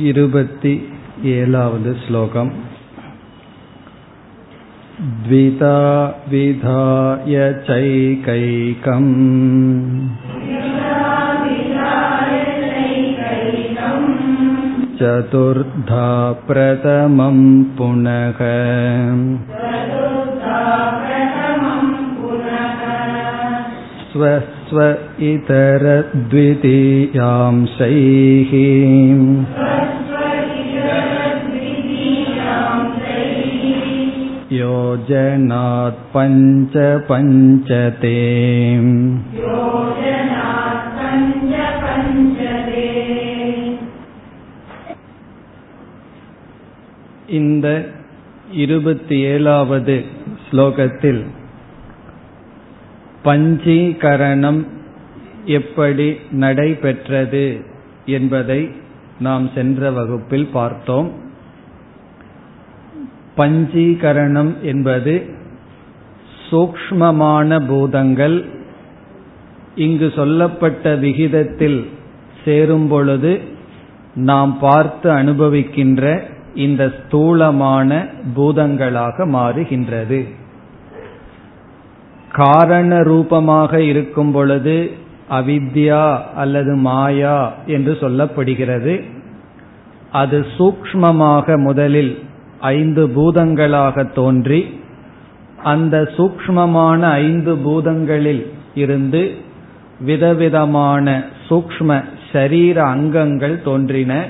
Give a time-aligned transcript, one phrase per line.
[0.00, 2.50] वद् श्लोकम्
[5.24, 5.78] द्विधा
[6.28, 7.34] विधाय
[7.68, 9.08] चैकैकम्
[15.00, 16.06] चतुर्धा
[16.46, 17.40] प्रथमं
[17.78, 18.40] पुनः
[24.12, 24.80] स्व
[25.32, 25.82] इतरद्वितीयांशैः
[34.87, 36.75] योजनात् पञ्च
[37.07, 38.17] पञ्चते
[47.33, 47.67] இந்த
[48.55, 49.95] இருபத்தி ஏழாவது
[50.45, 51.21] ஸ்லோகத்தில்
[53.23, 54.61] பஞ்சீகரணம்
[55.51, 57.45] எப்படி நடைபெற்றது
[58.09, 58.61] என்பதை
[59.19, 61.09] நாம் சென்ற வகுப்பில் பார்த்தோம்
[63.38, 65.14] பஞ்சீகரணம் என்பது
[66.50, 68.44] சூக்ஷ்மமான பூதங்கள்
[69.74, 71.90] இங்கு சொல்லப்பட்ட விகிதத்தில்
[72.44, 73.40] சேரும் பொழுது
[74.14, 76.22] நாம் பார்த்து அனுபவிக்கின்ற
[76.54, 80.20] இந்த ஸ்தூலமான பூதங்களாக மாறுகின்றது.
[82.32, 84.90] காரண ரூபமாக இருக்கும் பொழுது
[85.30, 88.94] அவித்யா அல்லது மாயா என்று சொல்லப்படுகிறது.
[90.12, 92.12] அது சூக்ஷ்மமாக முதலில்
[92.60, 94.66] ஐந்து பூதங்களாக தோன்றி
[95.62, 99.30] அந்த சூக்ஷ்மமான ஐந்து பூதங்களில் இருந்து
[100.00, 104.24] விதவிதமான சூக்ஷ்ம சரீர அங்கங்கள் தோன்றின.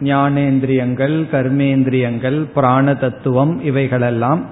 [0.00, 4.44] ஞானேந்திரியங்கள் கர்மேந்திரியங்கள் பிராண தத்துவம் இவைகளெல்லாம்.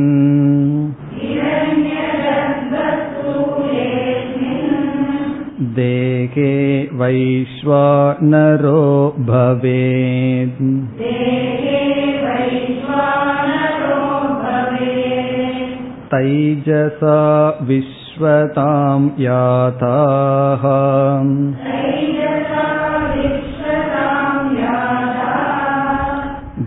[5.79, 6.53] देहे
[7.01, 8.83] वैश्वानरो
[9.31, 10.63] भवेत्
[16.13, 17.19] तैजसा
[17.71, 20.65] विश्वतां याताः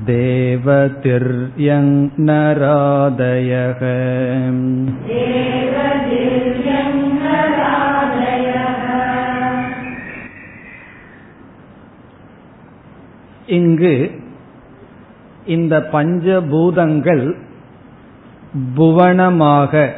[0.09, 1.87] देवतिर्यं
[2.25, 3.81] नरादयः
[13.57, 13.93] இங்கு
[15.45, 17.23] இந்த பஞ்சபூதங்கள்
[18.74, 19.92] புவனமாக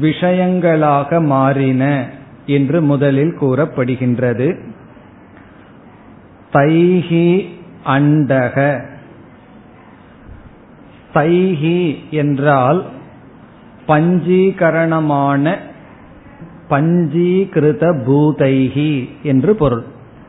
[0.00, 2.06] விஷயங்களாக மாறின
[2.46, 4.58] என்று முதலில் கூறப்படுகின்றது.
[6.52, 7.46] தைஹி
[7.84, 8.80] அண்டக.
[11.14, 12.84] தைஹி என்றால்
[13.86, 15.58] பஞ்சீகரணமான
[16.70, 19.84] பஞ்சீகிருத பூதைஹி என்று பொருள்.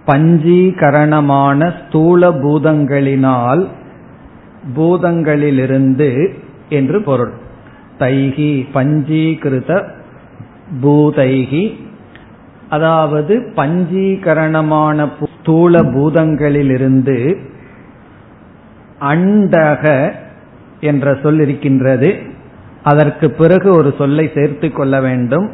[0.06, 3.68] பஞ்சீகரணமான ஸ்தூல பூதங்களினால்
[4.76, 6.10] பூதங்களிலிருந்து
[6.70, 7.32] என்று பொருள்.
[8.00, 9.88] தைகி பஞ்சீகிருத
[10.82, 11.76] பூதைகி
[12.70, 15.10] அதாவது பஞ்சீகரணமான
[15.40, 17.38] ஸ்தூல பூதங்களிலிருந்து
[19.02, 20.14] அண்டக
[20.82, 22.16] என்ற சொல் இருக்கின்றது.
[22.84, 25.50] அதற்கு பிறகு ஒரு சொல்லை சேர்த்து கொள்ள வேண்டும்.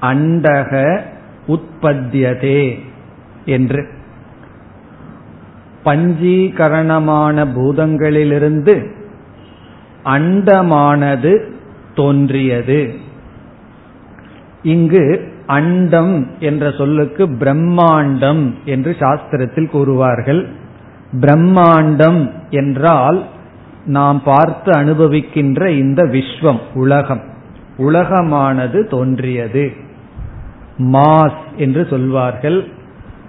[0.00, 1.00] அண்டக
[1.46, 2.78] உற்பத்தியதே
[3.44, 3.88] என்று.
[5.84, 9.04] பஞ்சீகரணமான பூதங்களிலிருந்து
[10.06, 11.50] அண்டமானது
[11.94, 12.94] தோன்றியது.
[14.62, 20.46] இங்கு அண்டம் என்ற சொல்லுக்கு பிரம்மாண்டம் என்று சாஸ்திரத்தில் கூறுவார்கள்.
[21.20, 23.24] பிரம்மாண்டம் என்றால்
[23.86, 27.22] நாம் பார்த்து அனுபவிக்கின்ற இந்த விஸ்வம் உலகம்.
[27.78, 29.72] உலகமானது தோன்றியது.
[30.78, 32.64] மாஸ் என்று சொல்வார்கள்.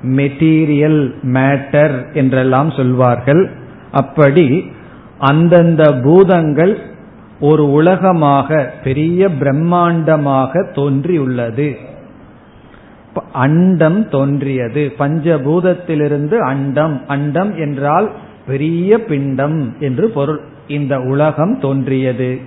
[0.03, 3.50] மெட்டீரியல் மேட்டர் என்றெல்லாம் சொல்வார்கள்.
[3.91, 4.71] அப்படி
[5.19, 6.78] அந்தந்த பூதங்கள்
[7.40, 11.78] ஒரு உலகமாக பெரிய பிரம்மாண்டமாக தோன்றியுள்ளது.
[13.31, 14.94] அண்டம் தோன்றியது.
[15.00, 18.12] பஞ்சபூதத்திலிருந்து அண்டம் அண்டம் என்றால்
[18.48, 20.40] பெரிய பிண்டம் என்று பொருள்.
[20.68, 22.40] இந்த உலகம் தோன்றியது.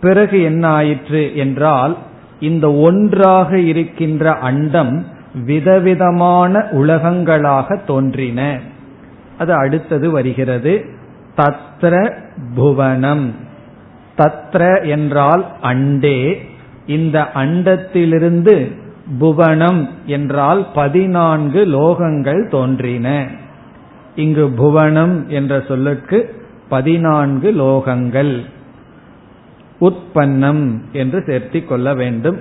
[0.00, 1.96] பிறகு என்ன ஆயிற்று என்றால்
[2.40, 5.06] இந்த ஒன்றாக இருக்கின்ற அண்டம்
[5.44, 8.58] விதவிதமான உலகங்களாக தோன்றின.
[9.38, 10.98] அது அடுத்தது வருகிறது.
[11.36, 12.12] தத்ர
[12.54, 13.34] புவனம்.
[14.18, 16.36] தத்ர என்றால் அண்டே.
[16.86, 18.72] இந்த அண்டத்திலிருந்து
[19.18, 23.26] புவனம் என்றால் பதினான்கு லோகங்கள் தோன்றின.
[24.16, 26.34] இங்கு புவனம் என்ற சொல்லுக்கு
[26.68, 28.40] பதினான்கு லோகங்கள்.
[29.80, 32.38] உற்பன்னம் என்று சேர்த்திக் கொள்ள வேண்டும்.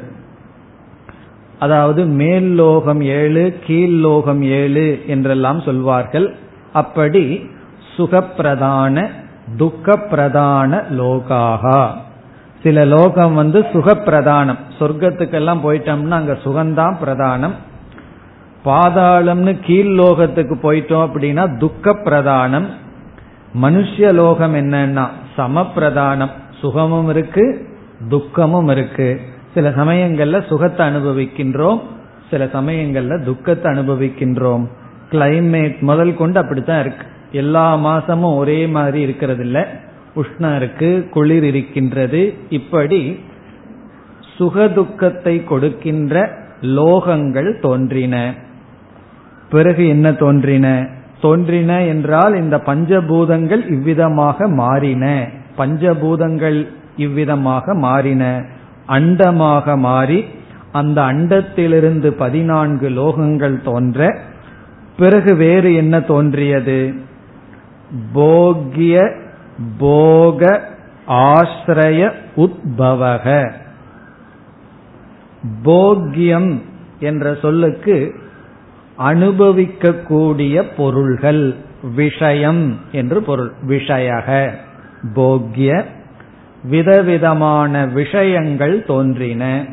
[1.60, 6.36] அதாவது மேல் லோகம் ஏழு கீழ் லோகம் ஏழு என்றெல்லாம் சொல்வார்கள்.
[6.74, 7.50] அப்படி
[8.00, 9.08] சுகப்பிரதான
[9.58, 11.88] துக்கப்பிரதான லோகாகா.
[12.64, 14.58] சில லோகம் வந்து சுகப்பிரதானம்.
[14.80, 17.52] சொர்க்கத்துக்கெல்லாம் போயிட்டோம்னா அங்க சுகந்தான் பிரதானம்.
[18.66, 22.66] பாதாளம்னு கீழ் லோகத்துக்கு போயிட்டோம் அப்படின்னா துக்க பிரதானம்
[23.62, 25.08] மனுஷ லோகம் என்னன்னா
[25.38, 26.30] சமப்பிரதானம்.
[26.62, 27.68] சுகமும் இருக்கு
[28.10, 29.22] துக்கமும் இருக்கு.
[29.54, 31.82] சில சமயங்கள்ல சுகத்தை அனுபவிக்கின்றோம்
[32.30, 34.66] சில சமயங்கள்ல துக்கத்தை அனுபவிக்கின்றோம்.
[35.12, 37.06] கிளைமேட் முதல் கொண்டு அப்படித்தான் இருக்கு.
[37.32, 39.68] எல்லா மாசமும் ஒரே மாதிரி இருக்கிறது இல்ல
[40.16, 42.34] உஷ்ணம் இருக்கு குளிர் இருக்கின்றது.
[42.50, 43.20] இப்படி
[44.40, 46.32] சுகதுக்கத்தை கொடுக்கின்ற
[46.62, 48.34] லோகங்கள் தோன்றின.
[49.50, 50.90] பிறகு என்ன தோன்றின?
[51.22, 55.28] தோன்றின என்றால் இந்த பஞ்சபூதங்கள் இவ்விதமாக மாறின.
[55.58, 56.68] பஞ்சபூதங்கள்
[56.98, 58.44] இவ்விதமாக மாறின.
[58.88, 60.26] அண்டமாக மாறி
[60.72, 64.18] அந்த அண்டத்திலிருந்து பதினான்கு லோகங்கள் தோன்ற
[64.98, 67.08] பிறகு வேறு என்ன தோன்றியது?
[68.14, 69.14] போகிய
[69.80, 70.62] போக
[71.08, 73.52] ஆசிரய உத்பவக.
[75.66, 76.62] போக்கியம்
[77.00, 78.16] என்ற சொல்லுக்கு
[79.00, 81.56] அனுபவிக்கக்கூடிய பொருள்கள்
[81.96, 84.52] விஷயம் என்று பொருள் விஷயக.
[85.14, 85.86] போக்கிய
[86.64, 89.66] விதவிதமான விஷயங்கள் தோன்றின.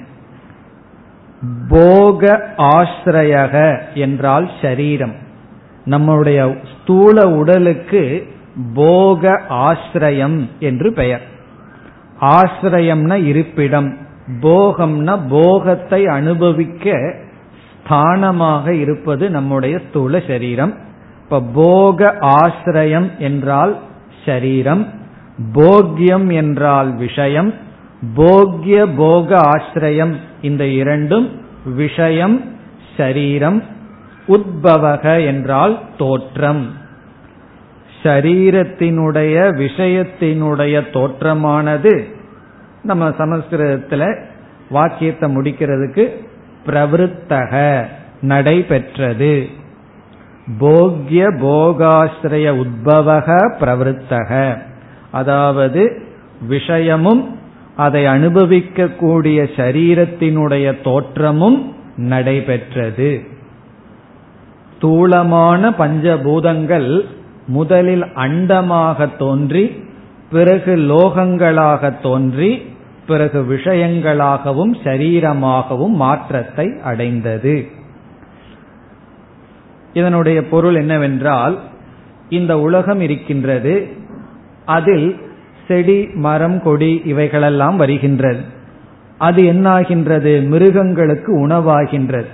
[1.68, 5.24] போக ஆசிரயக என்றால் சரீரம்.
[5.86, 8.26] நம்முடைய ஸ்தூல உடலுக்கு
[8.74, 11.22] போக ஆசிரியம் என்று பெயர்.
[12.20, 13.96] ஆசிரயம்னா இருப்பிடம்.
[14.40, 17.14] போகம்னா போகத்தை அனுபவிக்க
[17.70, 20.74] ஸ்தானமாக இருப்பது நம்முடைய ஸ்தூல சரீரம்.
[21.22, 23.78] இப்ப போக ஆசிரயம் என்றால்
[24.24, 24.86] சரீரம்.
[25.54, 27.54] போக்கியம் என்றால் விஷயம்.
[28.14, 31.28] போக்கிய போக ஆசிரியம் இந்த இரண்டும்
[31.64, 32.40] விஷயம்
[32.96, 33.62] சரீரம்.
[34.28, 36.70] உத்பவக என்றால் தோற்றம்.
[38.02, 42.04] சரீரத்தினுடைய விஷயத்தினுடைய தோற்றமானது
[42.82, 44.24] நம்ம சமஸ்கிருதத்துல
[44.70, 46.08] வாக்கியத்தை முடிக்கிறதுக்கு
[46.66, 47.84] பிரவருத்தக
[48.20, 49.46] நடைபெற்றது.
[50.60, 54.58] போக்ய போகாசிரிய உத்பவக பிரவருத்தக.
[55.10, 56.02] அதாவது
[56.48, 57.38] விஷயமும்
[57.76, 63.34] அதை அனுபவிக்கக்கூடிய சரீரத்தினுடைய தோற்றமும் நடைபெற்றது.
[64.80, 67.00] தூளமான பஞ்சபூதங்கள்
[67.46, 69.84] முதலில் அண்டமாக தோன்றி
[70.30, 72.62] பிறகு லோகங்களாக தோன்றி
[73.06, 77.66] பிறகு விஷயங்களாகவும் சரீரமாகவும் மாற்றத்தை அடைந்தது.
[79.92, 81.58] இதனுடைய பொருள் என்னவென்றால்
[82.28, 83.88] இந்த உலகம் இருக்கின்றது
[84.64, 85.16] அதில்
[85.68, 88.40] செடி மரம் கொடி இவைகளெல்லாம் வருகின்றது.
[89.18, 90.46] அது என்னாகின்றது?
[90.46, 92.26] மிருகங்களுக்கு உணவாகின்றது.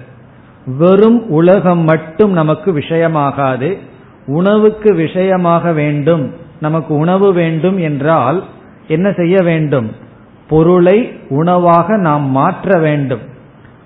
[0.66, 3.78] வெறும் உலகம் மட்டும் நமக்கு விஷயமாகாது
[4.26, 8.44] உணவுக்கு விஷயமாக வேண்டும் நமக்கு உணவு வேண்டும் என்றால்
[8.88, 9.92] என்ன செய்ய வேண்டும்?
[10.48, 13.20] பொருளை உணவாக நாம் மாற்ற வேண்டும்.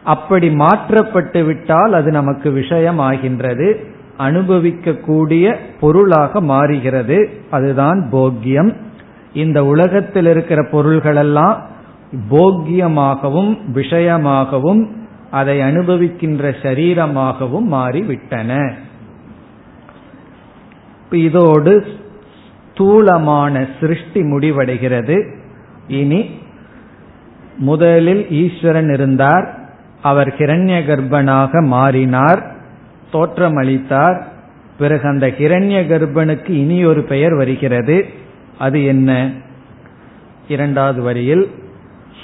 [0.04, 3.86] அப்படி மாற்றப்பட்டு விட்டால் அது நமக்கு விஷயம் ஆகின்றது
[4.18, 7.30] அனுபவிக்கக்கூடிய பொருளாக மாறுகிறது.
[7.50, 8.74] அதுதான் போக்கியம்.
[9.32, 11.56] இந்த உலகத்தில் இருக்கிற பொருள்களெல்லாம்
[12.30, 14.86] போக்கியமாகவும் விஷயமாகவும்
[15.30, 18.72] அதை அனுபவிக்கின்ற சரீரமாகவும் மாறிவிட்டன.
[21.10, 21.84] இதோடு
[22.72, 25.34] ஸ்தூலமான சிருஷ்டி முடிவடைகிறது.
[25.88, 26.30] இனி
[27.58, 29.58] முதலில் ஈஸ்வரன் இருந்தார்
[30.02, 32.54] அவர் கிரண்ய கர்ப்பனாக மாறினார்
[33.12, 34.22] தோற்றமளித்தார்.
[34.78, 38.06] பிறகு அந்த கிரண்ய கர்ப்பனுக்கு இனி ஒரு பெயர் வருகிறது.
[38.58, 39.30] அது என்ன?
[40.48, 41.50] இரண்டாவது வரியில்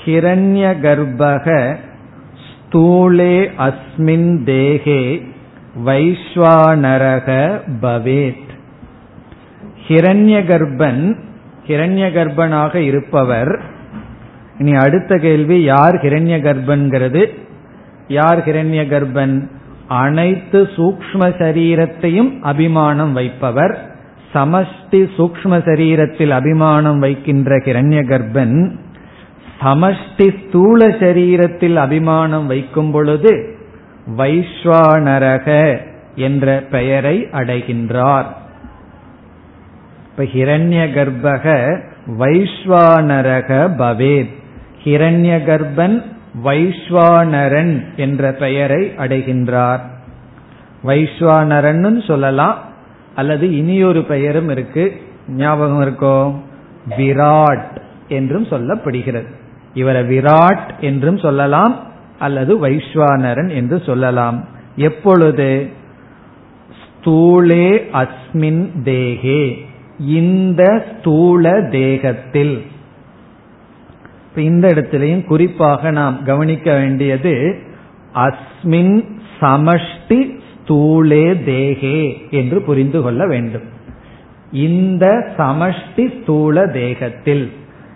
[0.05, 1.77] ஹிரண்ய கர்ப்பக
[2.73, 5.23] ஸ்தூலே அஸ்மின் தேகே
[5.87, 7.29] வைஸ்வானரக
[7.83, 8.51] பவேத்.
[9.89, 11.17] ஹிரண்ய கர்ப்பன்
[11.67, 13.61] ஹிரண்ய கர்ப்பனாக இருப்பவர்.
[14.59, 17.27] இனி அடுத்த கேள்வி யார் ஹிரண்ய கர்ப்பன்கிறது
[18.09, 19.49] யார் ஹிரண்ய கர்ப்பன்
[19.89, 23.91] அனைத்து சூக்ம சரீரத்தையும் அபிமானம் வைப்பவர்.
[24.35, 28.73] சமஷ்டி சூக்ம சரீரத்தில் அபிமானம் வைக்கின்ற ஹிரண்ய கர்ப்பன்
[29.65, 33.57] சமஷ்டி ஸ்தூல சரீரத்தில் அபிமானம் வைக்கும் பொழுது
[34.17, 35.77] வைஸ்வானரக
[36.15, 38.25] என்ற பெயரை அடைகின்றார்.
[40.11, 41.79] இப்ப ஹிரண்ய கர்ப்பக
[42.19, 44.29] வைஸ்வானரக பவேத்.
[44.85, 46.03] ஹிரண்ய கர்ப்பன்
[46.45, 49.81] வைஸ்வானரன் என்ற பெயரை அடைகின்றார்.
[50.85, 52.59] வைஸ்வானரன் சொல்லலாம்.
[53.15, 55.01] அல்லது இனியொரு பெயரும் இருக்கு.
[55.29, 56.35] ஞாபகம் இருக்கோ?
[56.99, 57.77] விராட்
[58.09, 59.41] என்றும் சொல்லப்படுகிறது.
[59.75, 61.81] இவரை விராட் என்றும் சொல்லலாம்
[62.19, 64.45] அல்லது வைஸ்வானரன் என்று சொல்லலாம்.
[64.77, 65.69] எப்பொழுது?
[66.83, 69.65] ஸ்தூலே அஸ்மின் தேகே.
[69.99, 72.63] இந்த ஸ்தூல தேகத்தில்.
[74.37, 77.59] இந்த இடத்திலையும் குறிப்பாக நாம் கவனிக்க வேண்டியது
[78.15, 79.05] அஸ்மின்
[79.41, 83.63] சமஷ்டி ஸ்தூலே தேகே என்று புரிந்து கொள்ள வேண்டும்.
[84.53, 87.53] இந்த சமஷ்டி ஸ்தூல தேகத்தில்.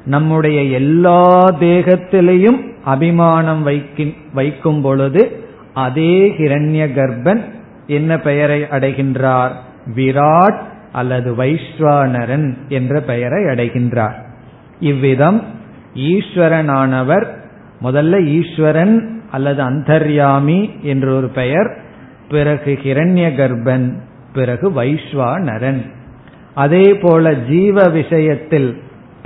[0.06, 1.22] நம்முடைய எல்லா
[1.60, 3.62] தேகத்திலையும் அபிமானம்
[4.32, 5.22] வைக்கும் பொழுது
[5.74, 7.42] அதே ஹிரண்ய கர்ப்பன்
[7.86, 9.54] என்ன பெயரை அடைகின்றார்?
[9.96, 10.58] விராட்
[10.92, 14.16] அல்லது வைஸ்வானரன் என்ற பெயரை அடைகின்றார்.
[14.80, 15.42] இவ்விதம்
[15.94, 17.26] ஈஸ்வரனானவர்
[17.82, 18.96] முதல்ல ஈஸ்வரன்
[19.30, 21.70] அல்லது அந்தர்யாமி என்ற ஒரு பெயர்
[22.30, 23.86] பிறகு ஹிரண்ய கர்ப்பன்
[24.32, 25.80] பிறகு வைஸ்வானரன்
[26.54, 28.70] அதே போல ஜீவ விஷயத்தில்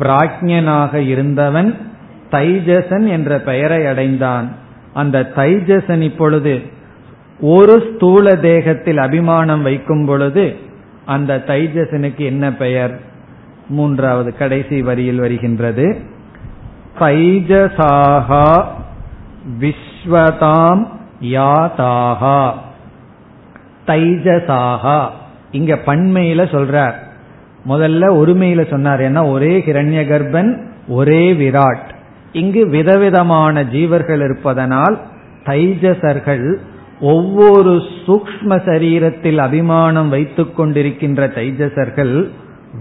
[0.01, 1.79] பிராஜ்யனாக இருந்தவன்
[2.31, 4.49] தைஜசன் என்ற பெயரை அடைந்தான்.
[4.95, 6.63] அந்த தைஜசன் இப்பொழுது
[7.41, 10.57] ஒரு ஸ்தூல தேகத்தில் அபிமானம் வைக்கும் பொழுது
[11.07, 13.01] அந்த தைஜசனுக்கு என்ன பெயர்?
[13.69, 16.01] மூன்றாவது கடைசி வரியில் வருகின்றது.
[17.01, 18.65] தைஜசாகா
[19.61, 20.87] விஸ்வதாம்
[21.23, 22.51] யாதாகா
[23.87, 25.09] தைஜசாகா
[25.51, 26.95] இங்க பண்மையில சொல்றார்.
[27.69, 31.89] முதல்ல ஒருமையில சொன்னார் ஏன்னா ஒரே கிரண்ய கர்ப்பன் ஒரே விராட்.
[32.33, 35.01] இங்கு விதவிதமான ஜீவர்கள் இருப்பதனால்
[35.45, 36.57] தைஜசர்கள்
[37.01, 42.29] ஒவ்வொரு சூக்ம சரீரத்தில் அபிமானம் வைத்துக் கொண்டிருக்கின்ற தைஜசர்கள்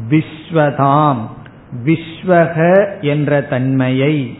[0.10, 1.18] விஸ்வதாம்
[1.86, 4.40] விஸ்வக என்ற தன்மையை.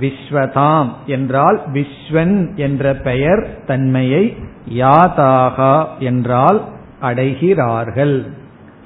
[0.00, 4.36] விஸ்வதாம் என்றால் விஸ்வன் என்ற பெயர் தன்மையை
[4.78, 6.64] யாதாகா என்றால்
[7.02, 8.30] அடைகிறார்கள்.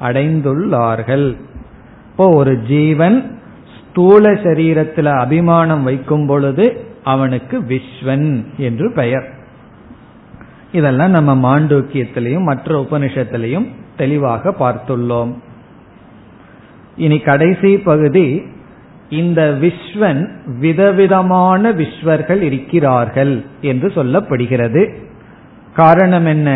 [0.04, 1.37] அடைந்துள்ளார்கள்.
[2.11, 3.38] இப்போ ஒரு ஜீவன்
[3.76, 9.26] ஸ்தூல சரீரத்தில் அபிமானம் வைக்கும் பொழுது அவனுக்கு விஸ்வன் என்று பெயர்.
[10.73, 15.32] இதெல்லாம் நம்ம மாண்டூக்கியத்திலையும் மற்ற உபனிஷத்திலையும் தெளிவாக பார்த்துள்ளோம்.
[16.96, 18.42] இனி கடைசி பகுதி
[19.08, 24.82] இந்த விஸ்வன் விதவிதமான விஸ்வர்கள் இருக்கிறார்கள் என்று சொல்லப்படுகிறது.
[25.75, 26.49] காரணம் என்ன?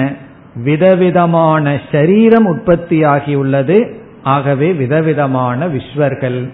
[0.62, 3.92] விதவிதமான சரீரம் உற்பத்தியாகியுள்ளது.
[4.22, 6.48] ஆகவே விதவிதமான விஸ்வர்கள்.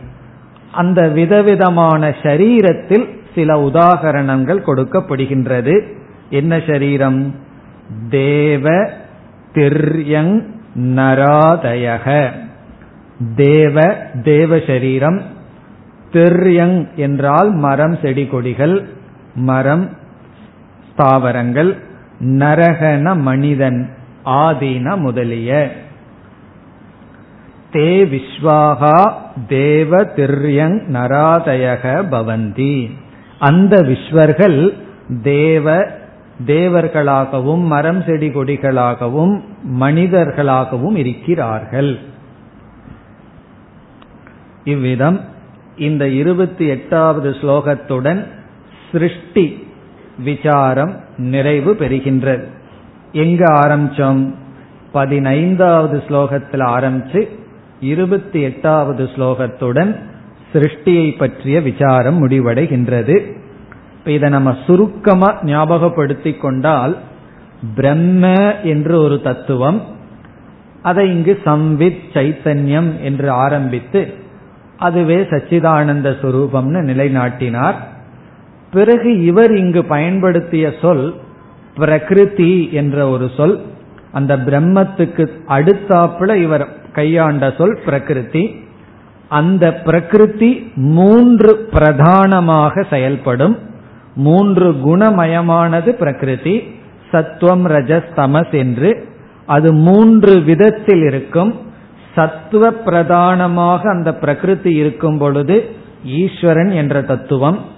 [0.72, 5.82] அந்த விதவிதமான சரீரத்தில் சில உதாகரணங்கள் கொடுக்கப்படுகின்றது.
[6.30, 7.34] என்ன சரீரம்?
[8.10, 8.90] தேவ
[9.54, 10.42] திர்யங்
[10.78, 12.30] நராதயக.
[13.36, 15.22] தேவ தேவ சரீரம்.
[16.12, 18.88] திர்யங் என்றால் மரம் செடி கொடிகள்.
[19.34, 19.90] மரம்
[20.90, 21.76] ஸ்தாவரங்கள்.
[22.20, 23.90] நரகன மனிதன்
[24.24, 25.70] ஆதீன முதலிய.
[27.72, 29.12] தே விஸ்வாகா
[29.48, 32.90] தேவ திரியங் நராதயக பவந்தி.
[33.38, 34.74] அந்த விஸ்வர்கள்
[35.22, 35.86] தேவ
[36.46, 39.40] தேவர்களாகவும் மரம் செடி கொடிகளாகவும்
[39.80, 41.98] மனிதர்களாகவும் இருக்கிறார்கள்.
[44.64, 45.20] இவ்விதம்
[45.76, 48.26] இந்த இருபத்தி எட்டாவது ஸ்லோகத்துடன்
[48.92, 49.63] சிருஷ்டி
[50.18, 52.44] விசாரம் நிறைவு பெறுகின்றது.
[53.12, 54.34] எங்க ஆரம்பிச்சோம்?
[54.92, 57.28] பதினைந்தாவது ஸ்லோகத்தில் ஆரம்பிச்சு
[57.80, 59.96] இருபத்தி எட்டாவது ஸ்லோகத்துடன்
[60.52, 63.42] சிருஷ்டியை பற்றிய விசாரம் முடிவடைகின்றது.
[64.04, 66.98] இதை நம்ம சுருக்கமா ஞாபகப்படுத்தி கொண்டால்
[67.74, 69.82] பிரம்ம என்று ஒரு தத்துவம்
[70.82, 74.14] அதை இங்கு சம்வித் சைத்தன்யம் என்று ஆரம்பித்து
[74.78, 77.74] அதுவே சச்சிதானந்த சுரூபம்னு நிலைநாட்டினார்.
[78.74, 81.14] பிறகு இவர் இங்கு பயன்படுத்திய சொல்
[81.76, 83.60] பிரகிருதி என்ற ஒரு சொல்.
[84.12, 88.64] அந்த பிரம்மத்துக்கு அடுத்தாப்புல இவர் கையாண்ட சொல் பிரகிருதி.
[89.28, 93.58] அந்த பிரகிருதி மூன்று பிரதானமாக செயல்படும்.
[94.14, 96.62] மூன்று குணமயமானது பிரகிருதி.
[97.10, 99.08] சத்துவம் ரஜஸ் தமஸ் என்று.
[99.46, 101.54] அது மூன்று விதத்தில் இருக்கும்.
[102.14, 105.70] சத்துவ பிரதானமாக அந்த பிரகிருதி இருக்கும் பொழுது
[106.04, 107.72] ஈஸ்வரன் என்ற தத்துவம்.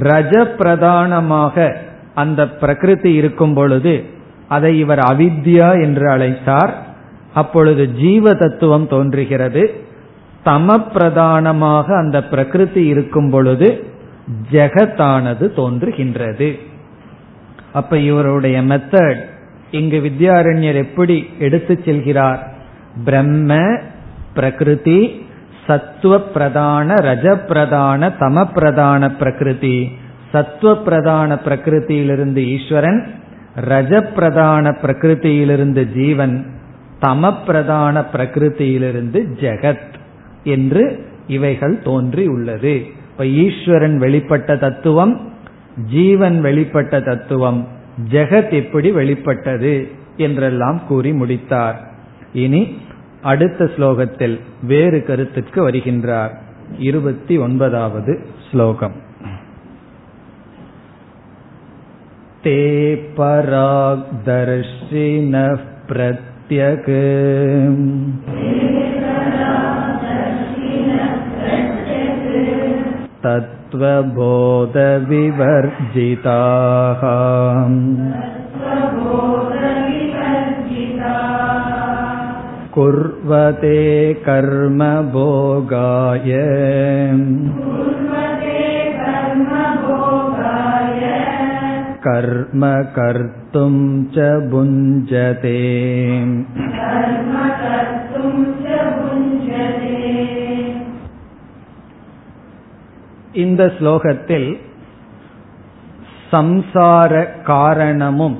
[0.00, 1.76] ரஜ பிரதானமாக
[2.14, 4.04] அந்த பிரகிருதி இருக்கும் பொழுது
[4.48, 6.70] அதை இவர் அவித்யா என்று அழைத்தார்.
[7.34, 9.80] அப்பொழுது ஜீவ தத்துவம் தோன்றுகிறது.
[10.44, 13.86] தம பிரதானமாக அந்த பிரகிருதி இருக்கும் பொழுது
[14.52, 16.58] ஜெகத்தானது தோன்றுகின்றது.
[17.72, 19.20] அப்ப இவருடைய மெத்தட்
[19.70, 22.38] இங்கு வித்யாரண்யர் எப்படி எடுத்து செல்கிறார்?
[23.04, 23.78] பிரம்ம
[24.34, 25.26] பிரகிருதி
[25.66, 29.90] சத்துவ பிரதான ரஜ பிரதான தம பிரதான பிரகிருதி.
[30.32, 33.14] சத்துவ பிரதான பிரகிருதியிலிருந்து ஈஸ்வரன்
[33.68, 36.46] ரஜ பிரதான பிரகிருதியிலிருந்து ஜீவன்
[37.00, 39.90] தம பிரதான பிரகிருதியிலிருந்து ஜெகத்
[40.44, 42.86] என்று இவைகள் தோன்றி உள்ளது.
[43.10, 45.30] இப்ப ஈஸ்வரன் வெளிப்பட்ட தத்துவம்
[45.90, 47.68] ஜீவன் வெளிப்பட்ட தத்துவம்
[48.10, 51.80] ஜெகத் எப்படி வெளிப்பட்டது என்றெல்லாம் கூறி முடித்தார்.
[52.32, 52.78] இனி
[53.23, 56.33] அடுத்த ஸ்லோகத்தில் வேறு கருத்துக்கு வருகின்றார்
[56.79, 58.13] இருபத்தி ஒன்பதாவது
[58.49, 58.97] ஸ்லோகம்
[62.43, 62.59] ते
[63.17, 64.43] पराग्दर्शिनः
[65.87, 66.91] प्रत्यक्
[75.67, 77.01] तत्त्वबोधविवर्जिताः
[82.75, 83.79] कुर्वते
[84.27, 86.31] कर्म भोगाय
[92.07, 92.63] कर्म
[92.97, 93.73] कर्तुं
[94.15, 95.57] च भुञ्जते
[103.41, 104.49] இந்த ஸ்லோகத்தில்
[106.29, 107.11] சம்சார
[107.49, 108.37] காரணமும்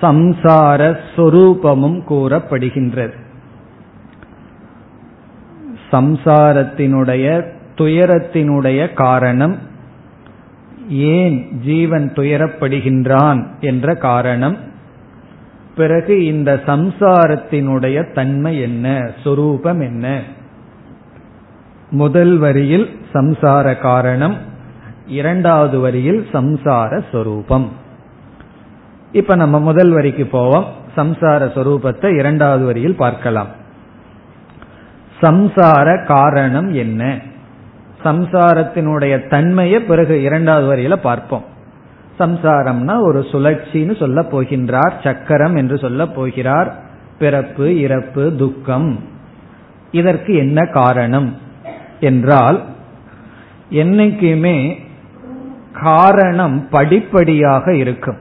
[0.00, 3.14] சம்சார சொரூபமும் கூறப்படுகின்றது.
[5.92, 7.44] சம்சாரத்தினுடைய
[7.76, 9.58] துயரத்தினுடைய காரணம்
[10.88, 14.56] ஏன் ஜீவன் துயரப்படுகின்றான் என்ற காரணம்.
[15.76, 20.22] பிறகு இந்த சம்சாரத்தினுடைய தன்மை என்ன சொரூபம் என்ன?
[21.90, 24.36] முதல் வரியில் சம்சார காரணம்
[25.06, 27.86] இரண்டாவது வரியில் சம்சார சொரூபம்.
[29.12, 30.66] இப்ப நம்ம முதல் வரிக்கு போவோம்.
[30.96, 33.46] சம்சார சொரூபத்தை இரண்டாவது வரியில் பார்க்கலாம்.
[35.20, 37.18] சம்சார காரணம் என்ன?
[38.04, 41.44] சம்சாரத்தினுடைய தன்மையை பிறகு இரண்டாவது வரியில பார்ப்போம்.
[42.18, 46.74] சம்சாரம்னா ஒரு சுழற்சின்னு சொல்ல போகின்றார் சக்கரம் என்று சொல்ல போகிறார்
[47.18, 49.04] பிறப்பு இறப்பு துக்கம்.
[49.90, 51.36] இதற்கு என்ன காரணம்?
[52.00, 52.64] என்றால்
[53.70, 54.76] என்னைக்குமே
[55.82, 58.16] காரணம் படிப்படியாக இருக்கும்.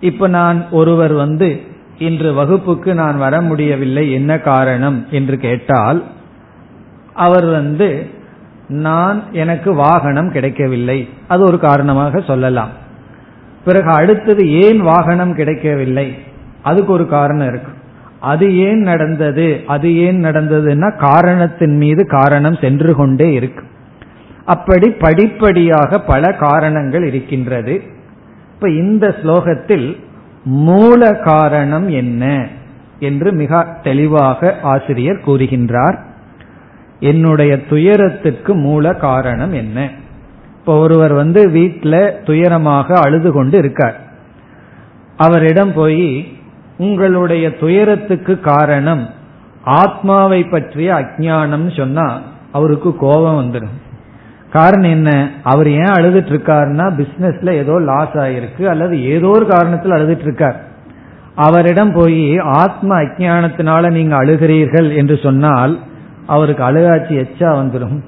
[0.00, 1.60] இப்ப நான் ஒருவர் வந்து
[1.98, 6.04] இன்று வகுப்புக்கு நான் வர முடியவில்லை என்ன காரணம் என்று கேட்டால்
[7.14, 8.10] அவர் வந்து
[8.68, 11.08] நான் எனக்கு வாகனம் கிடைக்கவில்லை.
[11.28, 12.68] அது ஒரு காரணமாக சொல்லலாம்.
[13.64, 16.14] பிறகு அடுத்தது ஏன் வாகனம் கிடைக்கவில்லை?
[16.62, 17.72] அதுக்கு ஒரு காரணம் இருக்கு.
[18.20, 19.62] அது ஏன் நடந்தது?
[19.66, 23.64] அது ஏன் நடந்ததுன்னா காரணத்தின் மீது காரணம் சென்று கொண்டே இருக்கு.
[24.44, 27.82] அப்படி படிப்படியாக பல காரணங்கள் இருக்கின்றது.
[28.60, 29.96] இப்ப இந்த ஸ்லோகத்தில்
[30.44, 32.46] மூல காரணம் என்ன
[32.98, 35.98] என்று மிக தெளிவாக ஆசிரியர் கூறுகின்றார்.
[37.00, 39.90] என்னுடைய துயரத்துக்கு மூல காரணம் என்ன?
[40.58, 44.00] இப்போ ஒருவர் வந்து வீட்டில் துயரமாக அழுது கொண்டு இருக்கார்.
[45.16, 46.38] அவரிடம் போய்
[46.78, 49.08] உங்களுடைய துயரத்துக்கு காரணம்
[49.64, 52.20] ஆத்மாவை பற்றிய அஜானம் சொன்னா
[52.52, 53.76] அவருக்கு கோபம் வந்துடும்
[54.50, 55.10] காரணம் என்ன?
[55.42, 60.66] அவர் ஏன் அழுதுட்டு இருக்காருன்னா பிசினஸ்ல ஏதோ லாஸ் ஆயிருக்கு அல்லது ஏதோ ஒரு காரணத்தில் அழுதுட்டு இருக்கார்
[61.36, 65.78] அவரிடம் போய் ஆத்ம அஜானத்தினால நீங்க அழுகிறீர்கள் என்று சொன்னால்
[66.26, 67.98] அவருக்கு அழுகாட்சி எச்சா வந்துடும்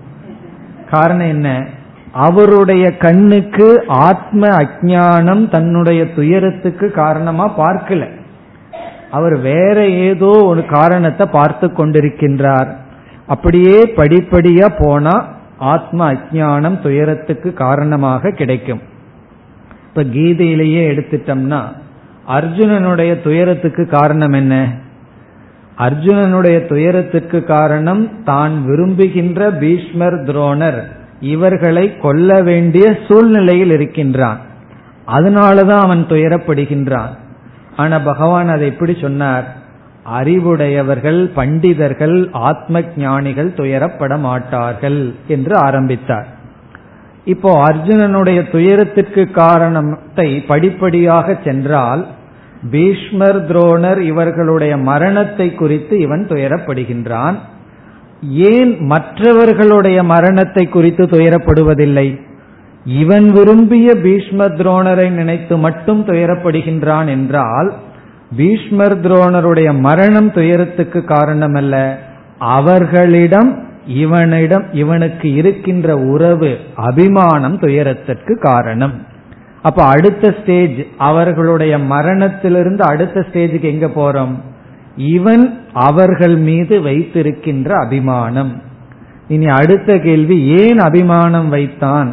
[0.91, 1.67] காரணம் என்ன?
[2.13, 8.09] அவருடைய கண்ணுக்கு ஆத்ம அஜானம் தன்னுடைய துயரத்துக்கு காரணமா பார்க்கல.
[9.11, 12.71] அவர் வேற ஏதோ ஒரு காரணத்தை பார்த்து கொண்டிருக்கின்றார்.
[13.27, 15.15] அப்படியே படிப்படியா போனா
[15.61, 18.81] ஆத்ம அஜானம் துயரத்துக்கு காரணமாக கிடைக்கும்.
[19.89, 21.61] இப்ப கீதையிலேயே எடுத்துட்டோம்னா
[22.29, 24.75] அர்ஜுனனுடைய துயரத்துக்கு காரணம் என்ன?
[25.79, 30.83] அர்ஜுனனுடைய துயரத்துக்கு காரணம் தான் விரும்புகின்ற பீஷ்மர் துரோணர்
[31.21, 34.39] இவர்களை கொல்ல வேண்டிய சூழ்நிலையில் இருக்கின்றான்.
[35.07, 37.15] அதனாலதான் அவன் துயரப்படுகின்றான்.
[37.77, 39.57] ஆனா பகவான் அதை எப்படி சொன்னார்?
[40.05, 46.27] அறிவுடையவர்கள் பண்டிதர்கள் ஆத்ம ஞானிகள் துயரப்பட மாட்டார்கள் என்று ஆரம்பித்தார்.
[47.25, 52.07] இப்போ அர்ஜுனனுடைய துயரத்திற்கு காரணத்தை படிப்படியாக சென்றால்
[52.71, 57.35] பீஷ்மர் துரோணர் இவர்களுடைய மரணத்தை குறித்து இவன் துயரப்படுகின்றான்.
[58.31, 62.21] ஏன் மற்றவர்களுடைய மரணத்தை குறித்து துயரப்படுவதில்லை?
[62.85, 67.75] இவன் விரும்பிய பீஷ்ம துரோணரை நினைத்து மட்டும் துயரப்படுகின்றான் என்றால்
[68.37, 71.95] பீஷ்மர் துரோணருடைய மரணம் துயரத்துக்கு காரணமல்ல.
[72.39, 79.07] அவர்களிடம் இவனிடம் இவனுக்கு இருக்கின்ற உறவு அபிமானம் துயரத்திற்கு காரணம்.
[79.63, 84.35] அப்ப அடுத்த ஸ்டேஜ் அவர்களுடைய மரணத்திலிருந்து அடுத்த ஸ்டேஜுக்கு எங்க போறோம்?
[84.97, 88.63] இவன் அவர்கள் மீது வைத்திருக்கின்ற அபிமானம்.
[89.29, 92.13] இனி அடுத்த கேள்வி ஏன் அபிமானம் வைத்தான்?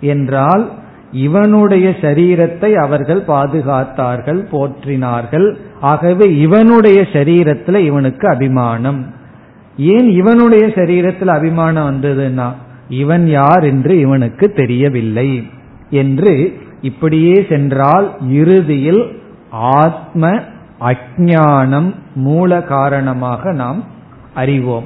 [0.00, 0.70] என்றால்
[1.12, 5.56] இவனுடைய சரீரத்தை அவர்கள் பாதுகாத்தார்கள் போற்றினார்கள்.
[5.80, 9.06] ஆகவே இவனுடைய சரீரத்தில் இவனுக்கு அபிமானம்.
[9.76, 12.52] ஏன் இவனுடைய சரீரத்தில் அபிமானம் வந்ததுன்னா
[12.88, 15.46] இவன் யார் என்று இவனுக்கு தெரியவில்லை
[15.90, 20.40] என்று இப்படியே சென்றால் இறுதியில் ஆத்ம
[20.80, 23.84] அஜானம் மூல காரணமாக நாம்
[24.34, 24.84] அறிவோம்.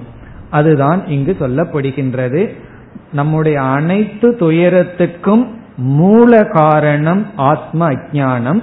[0.50, 2.48] அதுதான் இங்கு சொல்லப்படுகின்றது.
[3.12, 8.62] நம்முடைய அனைத்து துயரத்துக்கும் மூல காரணம் ஆத்ம அஜானம்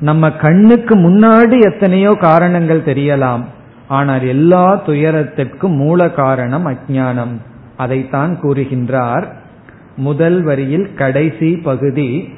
[0.00, 3.44] நம்ம கண்ணுக்கு முன்னாடி எத்தனையோ காரணங்கள் தெரியலாம்.
[3.88, 7.40] ஆனால் எல்லா துயரத்திற்கும் மூல காரணம் அஜானம்
[7.76, 9.24] அதைத்தான் கூறுகின்றார்.
[9.96, 12.28] முதல் வரியில் கடைசி பகுதி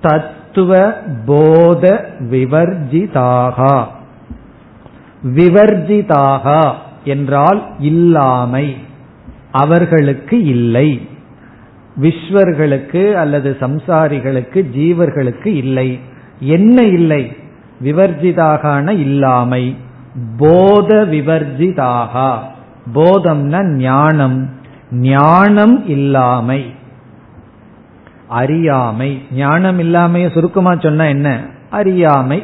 [0.00, 0.92] தத்துவ
[1.26, 3.84] போத விவர்ஜிதாகா.
[5.24, 6.72] விவர்ஜிதாகா
[7.04, 8.76] என்றால் இல்லாமை.
[9.50, 11.08] அவர்களுக்கு இல்லை.
[12.00, 16.00] விஸ்வர்களுக்கு அல்லது சம்சாரிகளுக்கு ஜீவர்களுக்கு இல்லை.
[16.40, 17.36] என்ன இல்லை?
[17.82, 19.76] விவர்ஜிதாகான இல்லாமை.
[20.38, 22.38] போத விவர்ஜிதாகா.
[22.94, 24.50] போதம்னா ஞானம்.
[24.92, 26.74] ஞானம் இல்லாமை.
[28.28, 29.22] அறியாமை.
[29.32, 31.40] ஞானம் இல்லாமைய சுருக்கமா சொன்னா என்ன?
[31.70, 32.42] அறியாமை.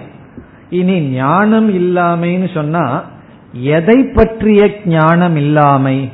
[0.70, 3.04] இனி ஞானம் இல்லாமைன்னு சொன்னா
[3.52, 6.10] எதை பற்றிய ஞானம் இல்லாமை?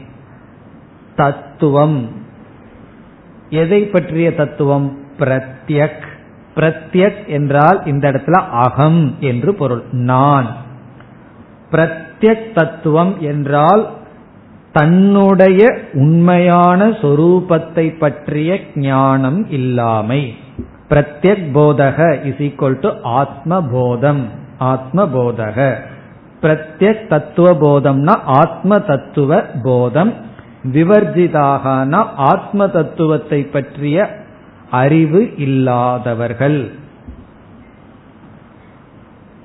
[1.17, 2.20] தத்துவம்.
[3.51, 4.99] எதை பற்றிய தத்துவம்?
[5.19, 6.07] பிரத்யக்.
[6.57, 9.83] பிரத்யக் என்றால் இந்த இடத்துல அகம் என்று பொருள்.
[9.91, 10.47] நான்.
[11.71, 13.89] பிரத்யக் தத்துவம் என்றால்
[14.73, 20.35] தன்னுடைய உண்மையான சொரூபத்தை பற்றிய ஞானம் இல்லாமை.
[20.91, 24.27] பிரத்யக் போதக இஸ் ஈக்வல் டு ஆத்ம போதம்
[24.59, 25.77] ஆத்ம போதக
[26.43, 30.15] பிரத்யக் தத்துவ போதம்னா ஆத்ம தத்துவ போதம்.
[30.65, 34.17] விவர்ஜிதாகனா ஆத்ம தத்துவத்தை பற்றிய
[34.71, 36.71] அறிவு இல்லாதவர்கள்.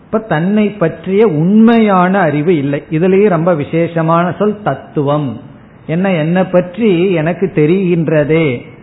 [0.05, 2.83] இப்ப தன்னை பற்றிய உண்மையான அறிவு இல்லை.
[2.89, 5.41] இதுலயே ரொம்ப விசேஷமான சொல் தத்துவம்.
[5.87, 8.73] என்ன என்னை பற்றி எனக்கு தெரிகின்றதே.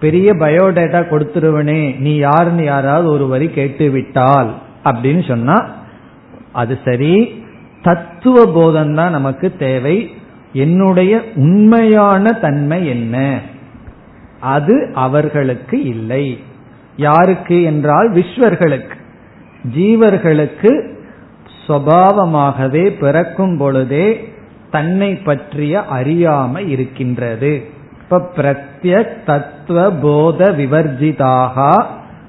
[0.00, 4.54] பெரிய பயோடேட்டா கொடுத்துருவனே நீ யாருன்னு யாராவது ஒரு வரி கேட்டு விட்டால்
[4.84, 5.66] அப்படின்னு சொன்னா
[6.52, 7.44] அது சரி.
[7.82, 10.14] தத்துவ போதம் தான் நமக்கு தேவை.
[10.52, 13.40] என்னுடைய உண்மையான தன்மை என்ன?
[14.40, 16.42] அது அவர்களுக்கு இல்லை.
[16.96, 18.98] யாருக்கு என்றால் விஸ்வர்களுக்கு.
[19.76, 20.94] ஜீவர்களுக்கு
[21.66, 24.32] சுவாவமாகவே பிறக்கும் பொழுதே
[24.70, 27.64] தன்னை பற்றிய அறியாமை இருக்கின்றது.
[28.02, 31.84] இப்ப பிரத்யக் தத்துவ போத விவர்ஜிதாக.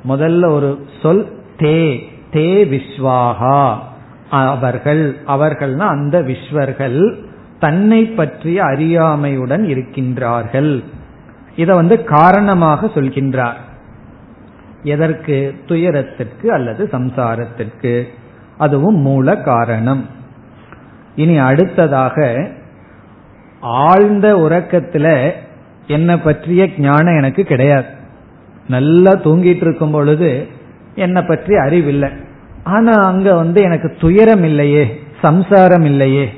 [0.10, 2.00] முதல்ல ஒரு சொல் தே
[2.32, 3.76] தே விஸ்வாகா.
[4.30, 7.30] அவர்கள் அவர்கள்னா அந்த விஸ்வர்கள்.
[7.62, 10.84] தன்னை பற்றிய அறியாமையுடன் இருக்கின்றார்கள்.
[11.56, 13.60] இதை வந்து காரணமாக சொல்கின்றார்.
[14.84, 15.56] எதற்கு?
[15.65, 18.08] துயரத்திற்கு அல்லது சம்சாரத்திற்கு.
[18.58, 20.06] அதுவும் மூல காரணம்.
[21.15, 22.47] இனி அடுத்ததாக
[23.62, 25.32] ஆழ்ந்த உறக்கத்துல
[25.88, 27.88] என்னை பற்றிய ஞானம் எனக்கு கிடையாது.
[28.67, 30.47] நல்லா தூங்கிட்டு இருக்கும் பொழுது
[30.95, 32.10] என்னை பற்றி அறிவில்லை.
[32.63, 36.34] ஆனா அங்க வந்து எனக்கு துயரம் இல்லையே சம்சாரம் இல்லையே.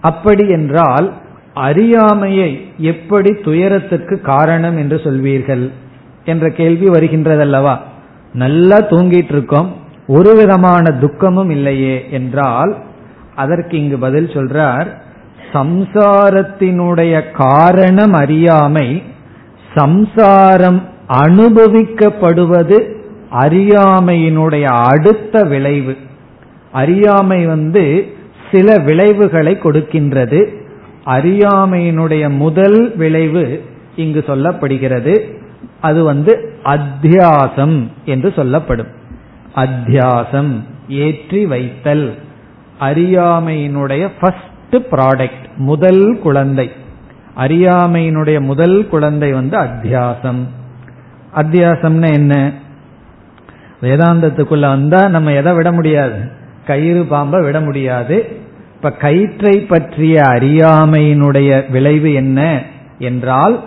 [0.00, 1.12] அப்படி என்றால்
[1.54, 5.70] அறியாமையை எப்படி துயரத்துக்கு காரணம் என்று சொல்வீர்கள்
[6.24, 7.76] என்ற கேள்வி வருகின்றதல்லவா?
[8.34, 9.74] நல்லா தூங்கிட்டு இருக்கோம்
[10.06, 12.76] ஒரு விதமான துக்கமும் இல்லையே என்றால்
[13.34, 14.86] அதற்கு இங்கு பதில் சொல்றார்
[15.52, 19.02] சம்சாரத்தினுடைய காரணம் அறியாமை
[19.74, 22.94] சம்சாரம் அனுபவிக்கப்படுவது
[23.32, 25.96] அறியாமையினுடைய அடுத்த விளைவு.
[26.72, 28.14] அறியாமை வந்து
[28.52, 30.54] சில விளைவுகளை கொடுக்கின்றது.
[31.06, 33.64] அறியாமையினுடைய முதல் விளைவு
[33.96, 35.38] இங்கு சொல்லப்படுகிறது.
[35.80, 38.86] அது வந்து அத்தியாசம் என்று சொல்லப்படும்.
[39.56, 42.14] அத்தியாசம் ஏற்றி வைத்தல்.
[42.80, 46.70] அறியாமையினுடைய ஃபர்ஸ்ட் ப்ராடக்ட் முதல் குழந்தை.
[47.36, 50.46] அறியாமையினுடைய முதல் குழந்தை வந்து அத்தியாசம்.
[51.34, 52.52] அத்தியாசம்னா என்ன?
[53.82, 56.38] வேதாந்தத்துக்குள்ள வந்தா நம்ம எதை விட முடியாது.
[56.66, 58.36] கயிறு பாம்பை விட முடியாது.
[58.76, 62.62] இப்ப கயிற்றை பற்றிய அறியாமையினுடைய விளைவு என்ன
[62.98, 63.64] என்றால்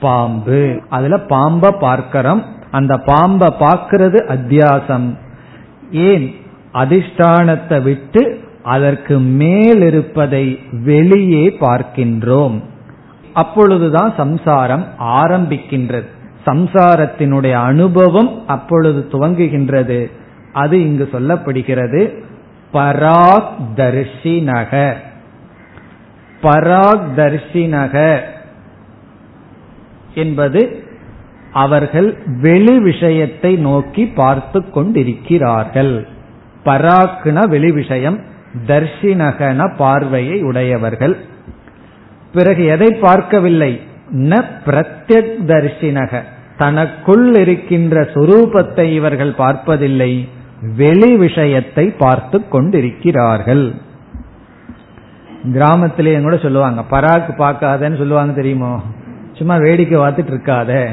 [0.00, 0.80] பாம்பு.
[0.88, 2.44] அதுல பாம்பை பார்க்கிறோம்.
[2.70, 5.16] அந்த பாம்பை பார்க்கிறது அத்தியாசம்.
[5.92, 6.34] ஏன்?
[6.74, 12.62] அதிஷ்டானத்தை விட்டு அதற்கு மேல் இருப்பதை வெளியே பார்க்கின்றோம்.
[13.34, 16.06] அப்பொழுதுதான் சம்சாரம் ஆரம்பிக்கின்றது.
[16.46, 20.10] சம்சாரத்தினுடைய அனுபவம் அப்பொழுது துவங்குகின்றது.
[20.52, 22.20] அது இங்கு சொல்லப்படுகிறது.
[22.72, 24.94] பராக் தர்ஷினக
[26.42, 28.20] பராக் தர்ஷினக
[30.14, 30.82] என்பது
[31.52, 36.06] அவர்கள் வெளி விஷயத்தை நோக்கி பார்த்து கொண்டிருக்கிறார்கள்.
[36.64, 38.20] பராக்குன வெளி விஷயம்
[38.66, 41.16] தர்ஷினகன பார்வையை உடையவர்கள்.
[42.32, 43.80] பிறகு எதை பார்க்கவில்லை?
[44.12, 46.22] ந பிரத்யக் தரிசினக
[46.56, 50.28] தனக்குள் இருக்கின்ற சுரூபத்தை இவர்கள் பார்ப்பதில்லை.
[50.76, 53.74] வெளி விஷயத்தை பார்த்து கொண்டிருக்கிறார்கள்.
[55.44, 58.80] கிராமத்திலேயே கூட சொல்லுவாங்க பராக்கு பார்க்காதன்னு சொல்லுவாங்க தெரியுமோ?
[59.32, 60.88] சும்மா வேடிக்கை பார்த்துட்டு இருக்காத.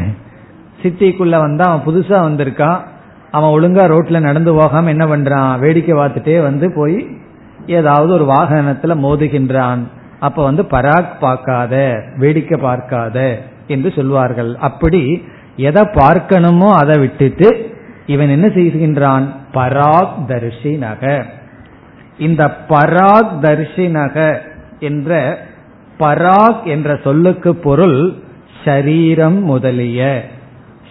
[0.84, 2.80] சிட்டிக்குள்ள வந்தா அவன் புதுசா வந்திருக்கான்.
[3.32, 5.60] அவன் ஒழுங்கா ரோட்ல நடந்து போகாம என்ன பண்றான்?
[5.60, 7.18] வேடிக்கை பார்த்துட்டே வந்து போய்
[7.68, 9.80] ஏதாவது ஒரு வாகனத்துல மோதுகின்றான்.
[10.20, 14.56] அப்ப வந்து பராக் பார்க்காத வேடிக்கை பார்க்காத என்று சொல்வார்கள்.
[14.56, 15.24] அப்படி
[15.56, 17.75] எதை பார்க்கணுமோ அதை விட்டுட்டு
[18.06, 19.36] இவன் என்ன செய்கின்றான்?
[19.54, 21.26] பராக் தர்ஷினக
[22.18, 24.38] இந்த பராக் தர்ஷினக
[24.80, 25.40] என்ற
[26.00, 28.14] பராக் என்ற சொல்லுக்கு பொருள்
[28.66, 30.26] ஷரீரம் முதலிய.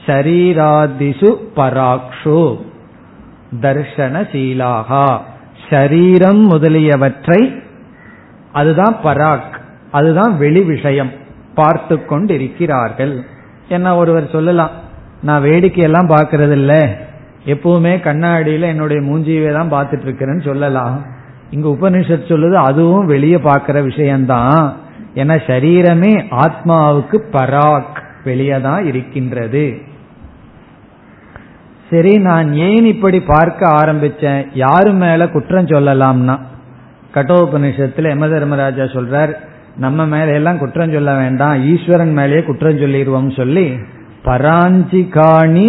[0.07, 2.61] ஷரீராதிஷு பராக்ஷு.
[3.61, 5.19] தர்ஷனசீலாகா.
[5.71, 7.53] ஷரீரம் முதலியவற்றை
[8.53, 9.59] அதுதான் பராக்.
[9.91, 11.11] அதுதான் வெளி விஷயம்.
[11.55, 13.25] பார்த்து கொண்டிருக்கிறார்கள்.
[13.69, 14.71] என்ன ஒருவர் சொல்லலாம்?
[15.23, 17.04] நான் வேடிக்கையெல்லாம் பார்க்கறது
[17.47, 21.07] எப்பவுமே கண்ணாடியில என்னுடைய மூஞ்சியவே தான் பார்த்துட்டு இருக்கிறேன்னு சொல்லலாம்.
[21.51, 24.77] இங்க உபனிஷத் சொல்லுது அதுவும் வெளியே பார்க்கிற விஷயம்தான்.
[25.15, 26.13] ஏன்னா சரீரமே
[26.45, 29.79] ஆத்மாவுக்கு பராக் வெளியே தான் இருக்கின்றது.
[31.91, 34.47] சரி நான் ஏன் இப்படி பார்க்க ஆரம்பிச்சேன்?
[34.55, 36.37] யாரு மேல குற்றம் சொல்லலாம்னா?
[37.15, 39.33] கட்டோபனிஷத்துல யம தர்மராஜா சொல்றார்
[39.77, 43.77] நம்ம மேல எல்லாம் குற்றம் சொல்ல வேண்டாம் ஈஸ்வரன் மேலேயே குற்றம் சொல்லிடுவோம் சொல்லி
[44.25, 45.69] பராஞ்சிகாணி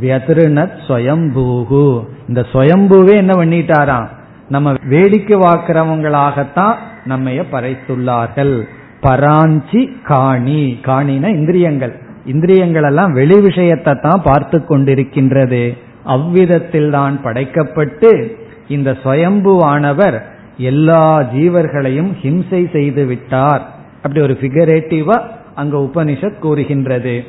[0.00, 4.06] வியதிருணத் ஸ்வயம்பூகு இந்த ஸ்வயம்பூவே என்ன பண்ணிட்டாராம்?
[4.48, 6.74] நம்ம வேடிக்கை வாக்குறவங்களாகத்தான்
[7.08, 8.62] நம்மைய பறைத்துள்ளார்கள்.
[9.02, 10.78] பராஞ்சி காணி.
[10.82, 11.98] காணின இந்திரியங்கள்.
[12.26, 15.78] இந்திரியங்கள் எல்லாம் வெளி விஷயத்தை தான் பார்த்து கொண்டிருக்கின்றது.
[16.04, 18.36] அவ்விதத்தில் தான் படைக்கப்பட்டு
[18.68, 20.20] இந்த சுயம்புவானவர்
[20.56, 23.62] எல்லா ஜீவர்களையும் ஹிம்சை செய்து விட்டார்.
[23.96, 25.22] அப்படி ஒரு பிகரேட்டிவா
[25.54, 27.24] அங்க உபனிஷத் கூறுகின்றது.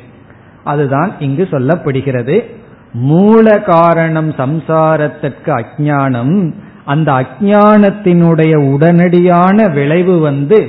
[0.66, 2.36] அதுதான் இங்கு சொல்லப்படுகிறது.
[3.06, 6.36] மூல காரணம் சம்சாரத்திற்கு அஜானம்
[6.84, 10.60] அந்த அஜானத்தினுடைய உடனடியான விளைவு வந்து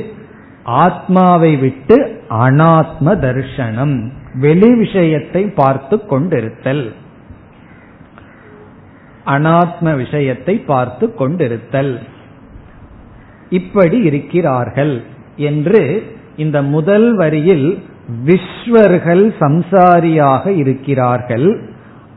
[0.83, 1.97] ஆத்மாவை விட்டு
[2.43, 3.97] அனாத்ம தர்ஷனம்
[4.35, 6.85] வெளி விஷயத்தை பார்த்து கொண்டிருத்தல்.
[9.25, 11.93] அனாத்ம விஷயத்தை பார்த்து கொண்டிருத்தல்.
[13.49, 14.95] இப்படி இருக்கிறார்கள்
[15.49, 15.81] என்று
[16.37, 17.69] இந்த முதல் வரியில்
[18.25, 21.61] விஸ்வர்கள் சம்சாரியாக இருக்கிறார்கள்.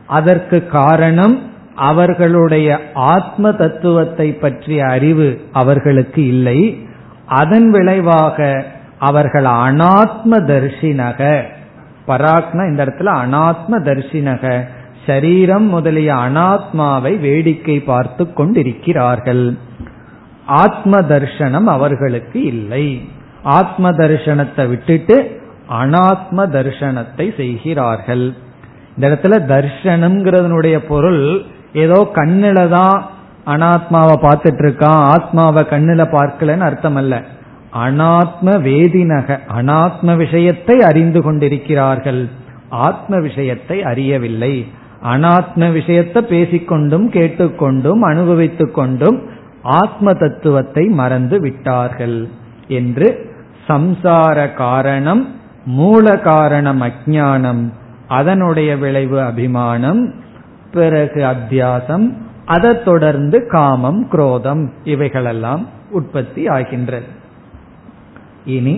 [0.07, 6.87] அதற்கு காரணம் அவர்களுடைய ஆத்ம தத்துவத்தை பற்றிய அறிவு அவர்களுக்கு இல்லை.
[7.26, 8.64] அதன் விளைவாக
[8.98, 11.42] அவர்கள் அனாத்ம தர்ஷினக.
[12.07, 14.66] பராக்னா இந்த இடத்துல அனாத்ம தர்ஷினக.
[15.07, 19.59] சரீரம் முதலிய அனாத்மாவை வேடிக்கை பார்த்து கொண்டிருக்கிறார்கள்.
[20.46, 23.09] ஆத்ம தர்ஷனம் அவர்களுக்கு இல்லை.
[23.42, 25.39] ஆத்ம தர்ஷனத்தை விட்டுட்டு
[25.70, 28.35] அனாத்ம தர்ஷனத்தை செய்கிறார்கள்.
[28.96, 33.06] இந்த இடத்துல தர்ஷனம்ங்கிறதனுடைய பொருள் ஏதோ கண்ணில தான்
[33.46, 37.22] அனாத்மாவை பார்த்துட்டு இருக்கான் ஆத்மாவை கண்ணில பார்க்கலன்னு அர்த்தம் அல்ல
[37.87, 42.28] அனாத்ம வேதினக அனாத்ம விஷயத்தை அறிந்து கொண்டிருக்கிறார்கள்.
[42.68, 44.66] ஆத்ம விஷயத்தை அறியவில்லை.
[45.04, 49.18] அனாத்ம விஷயத்தை பேசிக்கொண்டும் கேட்டுக்கொண்டும் அனுபவித்துக் கொண்டும்
[49.62, 52.28] ஆத்ம தத்துவத்தை மறந்து விட்டார்கள்
[52.68, 53.09] என்று
[53.68, 55.22] சம்சார காரணம்
[55.78, 57.62] மூல காரணம் அஜானம்
[58.09, 60.02] அதனுடைய விளைவு அபிமானம்
[60.72, 62.06] பிறகு அத்தியாசம்
[62.44, 67.09] அதை தொடர்ந்து காமம் குரோதம் இவைகளெல்லாம் உற்பத்தி ஆகின்றது.
[68.44, 68.74] இனி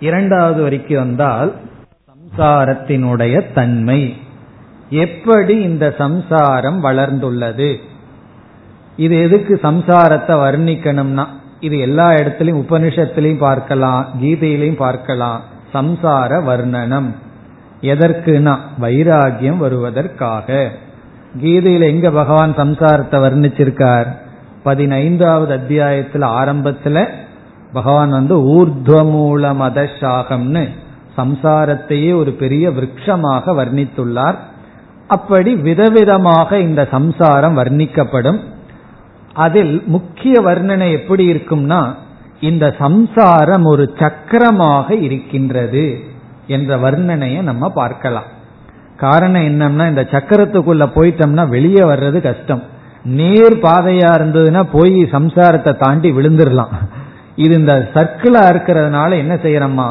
[0.00, 1.50] இரண்டாவது வரைக்கும் வந்தால்
[2.10, 4.00] சம்சாரத்தினுடைய தன்மை.
[4.90, 7.70] எப்படி இந்த சம்சாரம் வளர்ந்துள்ளது?
[8.96, 11.26] இது எதுக்கு சம்சாரத்தை வர்ணிக்கணும்னா
[11.60, 15.40] இது எல்லா இடத்திலையும் உபனிஷத்திலையும் பார்க்கலாம் கீதையிலையும் பார்க்கலாம்.
[15.72, 17.14] சம்சார வர்ணனம்.
[17.80, 20.68] எதற்குனா வைராகியம் வருவதற்காக.
[21.42, 24.06] கீதையில எங்க பகவான் சம்சாரத்தை வர்ணிச்சிருக்கார்?
[24.62, 27.06] பதினைந்தாவது அத்தியாயத்தில் ஆரம்பத்துல
[27.72, 30.68] பகவான் வந்து ஊர்துவமூல மத சாகம்னு
[31.16, 34.34] சம்சாரத்தையே ஒரு பெரிய விரக்ஷமாக வர்ணித்துள்ளார்.
[35.08, 38.40] அப்படி விதவிதமாக இந்த சம்சாரம் வர்ணிக்கப்படும்.
[39.34, 41.94] அதில் முக்கிய வர்ணனை எப்படி இருக்கும்னா
[42.40, 45.84] இந்த சம்சாரம் ஒரு சக்கரமாக இருக்கின்றது
[46.46, 48.28] என்ற வர்ணனையை நம்ம பார்க்கலாம்.
[48.96, 52.62] காரணம் என்னன்னா இந்த சக்கரத்துக்குள்ள போயிட்டோம்னா வெளியே வர்றது கஷ்டம்.
[53.18, 56.74] நேர் பாதையா இருந்ததுன்னா போய் சம்சாரத்தை தாண்டி விழுந்துடலாம்
[57.34, 59.88] இது இந்த சர்க்கிளா இருக்கிறதுனால என்ன செய்யறோமா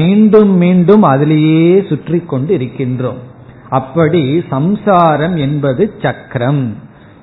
[0.00, 3.20] மீண்டும் மீண்டும் அதிலேயே சுற்றி கொண்டு இருக்கின்றோம்.
[3.68, 6.64] அப்படி சம்சாரம் என்பது சக்கரம்.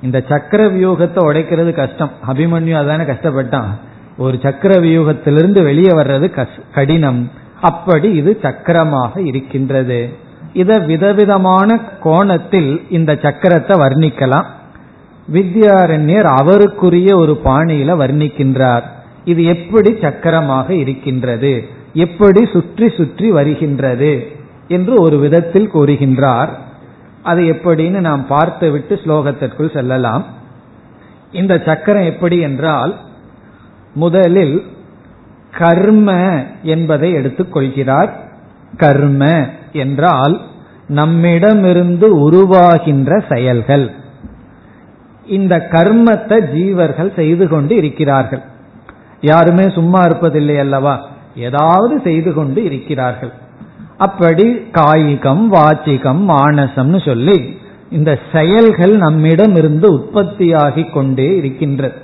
[0.02, 2.12] இந்த சக்கர வியூகத்தை உடைக்கிறது கஷ்டம்.
[2.28, 3.72] அபிமன்யு அதான கஷ்டப்பட்டான்.
[4.18, 6.28] ஒரு சக்கர வியூகத்திலிருந்து வெளியே வர்றது
[6.74, 7.32] கடினம்.
[7.62, 10.00] அப்படி இது சக்கரமாக இருக்கின்றது.
[10.54, 14.46] இத விதவிதமான கோணத்தில் இந்த சக்கரத்தை வர்ணிக்கலாம்.
[15.34, 18.86] வித்யாரண்யர் அவருக்குரிய ஒரு பாணியில வர்ணிக்கின்றார்.
[19.26, 21.54] இது எப்படி சக்கரமாக இருக்கின்றது?
[21.94, 24.14] எப்படி சுற்றி சுற்றி வருகின்றது?
[24.68, 26.50] என்று ஒரு விதத்தில் கூறுகின்றார்.
[27.24, 30.26] அது எப்படின்னு நாம் பார்த்துவிட்டு ஸ்லோகத்திற்குள் செல்லலாம்.
[31.32, 32.94] இந்த சக்கரம் எப்படி என்றால்
[33.96, 34.64] முதலில்
[35.52, 36.10] கர்ம
[36.64, 38.12] என்பதை எடுத்துக்கொள்கிறார்.
[38.78, 39.24] கர்ம
[39.74, 40.42] என்றால்
[40.88, 43.92] நம்மிடமிருந்து உருவாகின்ற செயல்கள்.
[45.28, 48.44] இந்த கர்மத்தை ஜீவர்கள் செய்து கொண்டு இருக்கிறார்கள்.
[49.22, 50.96] யாருமே சும்மா இருப்பதில்லை அல்லவா?
[51.36, 53.34] ஏதாவது செய்து கொண்டு இருக்கிறார்கள்.
[53.98, 57.58] அப்படி காயிகம் வாச்சிகம் மானசம்னு சொல்லி
[57.90, 62.04] இந்த செயல்கள் நம்மிடம் இருந்து உற்பத்தியாகி கொண்டே இருக்கின்றது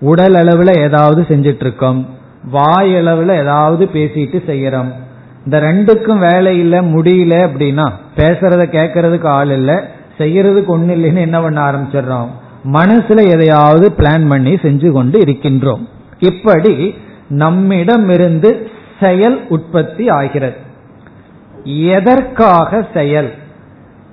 [0.00, 2.06] உடல் அளவுல ஏதாவது செஞ்சிட்டு இருக்கோம்
[2.52, 4.92] வாயளவுல ஏதாவது பேசிட்டு செய்யறோம்.
[5.44, 9.74] இந்த ரெண்டுக்கும் வேலை இல்ல முடியல அப்படின்னா பேசுறத கேட்கறதுக்கு ஆள் இல்லை
[10.18, 12.26] செய்யறதுக்கு ஒண்ணு இல்லைன்னு என்ன பண்ண ஆரம்பிச்சிடுறோம்?
[12.64, 15.88] மனசுல எதையாவது பிளான் பண்ணி செஞ்சு கொண்டு இருக்கின்றோம்.
[16.18, 16.94] இப்படி
[17.28, 18.70] நம்மிடமிருந்து
[19.02, 20.56] செயல் உற்பத்தி ஆகிறது.
[21.64, 23.34] எதற்காக செயல்?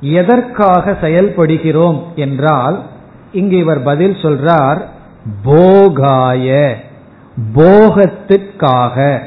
[0.02, 2.84] எதற்காக செயல்படுகிறோம் என்றால்
[3.32, 4.82] இங்கு இவர் பதில் சொல்றார்
[5.44, 6.76] போகாய
[7.56, 9.20] போகத்திற்காக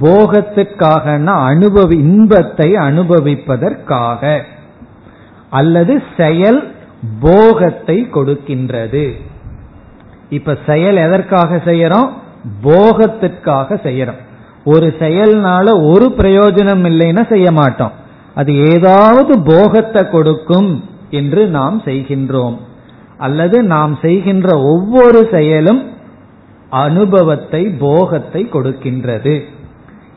[0.00, 4.40] போகத்திற்காகனா அனுபவி இன்பத்தை அனுபவிப்பதற்காக.
[5.50, 6.74] அல்லது செயல்
[7.20, 9.12] போகத்தை கொடுக்கின்றது.
[10.28, 12.08] இப்ப செயல் எதற்காக செய்யறோம்?
[12.62, 14.20] போகத்திற்காக செய்யறோம்.
[14.64, 17.92] ஒரு செயல்னால ஒரு பிரயோஜனம் இல்லைன்னா செய்ய மாட்டோம்.
[18.34, 22.58] அது ஏதாவது போகத்தை கொடுக்கும் என்று நாம் செய்கின்றோம்.
[23.22, 25.82] அல்லது நாம் செய்கின்ற ஒவ்வொரு செயலும்
[26.70, 29.34] அனுபவத்தை போகத்தை கொடுக்கின்றது.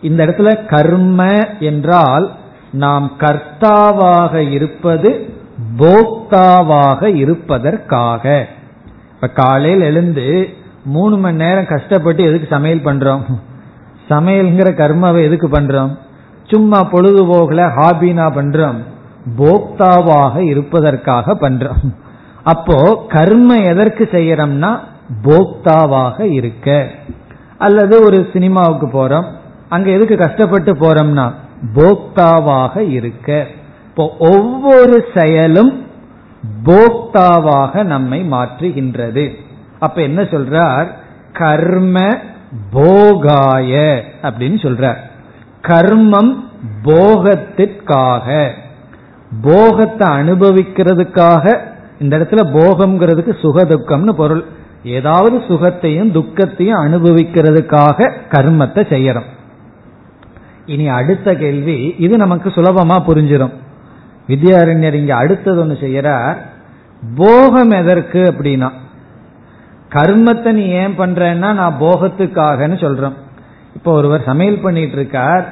[0.02, 1.22] இந்த இடத்துல கர்ம
[1.60, 2.26] என்றால்
[2.84, 5.12] நாம் கர்த்தாவாக இருப்பது
[5.78, 8.24] போக்தாவாக இருப்பதற்காக.
[9.16, 10.28] இப்ப காலையில் எழுந்து
[10.86, 13.24] மூணு மணி நேரம் கஷ்டப்பட்டு எதுக்கு சமையல் பண்றோம்?
[14.10, 15.94] சமையல்ங்கிற கர்மாவை எதுக்கு பண்றோம்?
[16.50, 18.80] சும்மா பொழுதுபோகல ஹாபினா பண்றோம்.
[19.38, 21.86] போக்தாவாக இருப்பதற்காக பண்றோம்.
[22.46, 22.78] அப்போ
[23.10, 24.72] கர்ம எதற்கு செய்யறோம்னா
[25.24, 26.88] போக்தாவாக இருக்க.
[27.58, 29.28] அல்லது ஒரு சினிமாவுக்கு போறோம்
[29.70, 31.26] அங்க எதுக்கு கஷ்டப்பட்டு போறோம்னா
[31.76, 33.48] போக்தாவாக இருக்க.
[33.90, 35.72] இப்போ ஒவ்வொரு செயலும்
[36.66, 39.26] போக்தாவாக நம்மை மாற்றுகின்றது.
[39.80, 40.88] அப்ப என்ன சொல்றார்?
[41.34, 41.98] கர்ம
[42.72, 45.00] போகாய அப்படின்னு சொல்றார்.
[45.62, 46.34] கர்மம்
[46.84, 48.28] போகத்திற்காக
[49.42, 51.60] போகத்தை அனுபவிக்கிறதுக்காக
[52.00, 54.44] இந்த இடத்துல போகம்ங்கிறதுக்கு சுகதுக்கம்னு பொருள்.
[54.98, 59.30] ஏதாவது சுகத்தையும் துக்கத்தையும் அனுபவிக்கிறதுக்காக கர்மத்தை செய்யறோம்.
[60.66, 63.54] இனி அடுத்த கேள்வி இது நமக்கு சுலபமா புரிஞ்சிடும்
[64.28, 66.38] வித்யாரண்யர் இங்க அடுத்தது ஒன்று செய்யறார்.
[67.16, 68.70] போகம் எதற்கு அப்படின்னா
[69.96, 73.18] கர்மத்தை நீ ஏன் பண்றன்னா நான் போகத்துக்காகன்னு சொல்றோம்.
[73.76, 75.46] இப்போ ஒருவர் சமையல் பண்ணிட்டு இருக்கார்.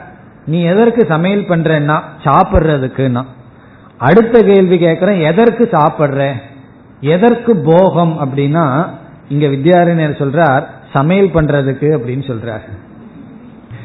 [0.45, 3.23] நீ எதற்கு சமையல் பண்றன்னா சாப்பிட்றதுக்குன்னா.
[3.97, 6.33] அடுத்த கேள்வி கேட்கிறேன் எதற்கு சாப்பிட்ற?
[6.99, 8.87] எதற்கு போகம் அப்படின்னா
[9.29, 10.63] இங்க வித்யாரண்யர் சொல்றார்
[10.93, 12.61] சமையல் பண்றதுக்கு அப்படின்னு சொல்றார்.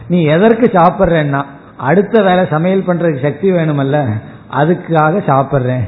[0.08, 1.44] நீ எதற்கு சாப்பிட்றேன்னா
[1.76, 4.06] அடுத்த வேலை சமையல் பண்றதுக்கு சக்தி வேணுமல்ல
[4.52, 5.86] அதுக்காக சாப்பிட்றேன்.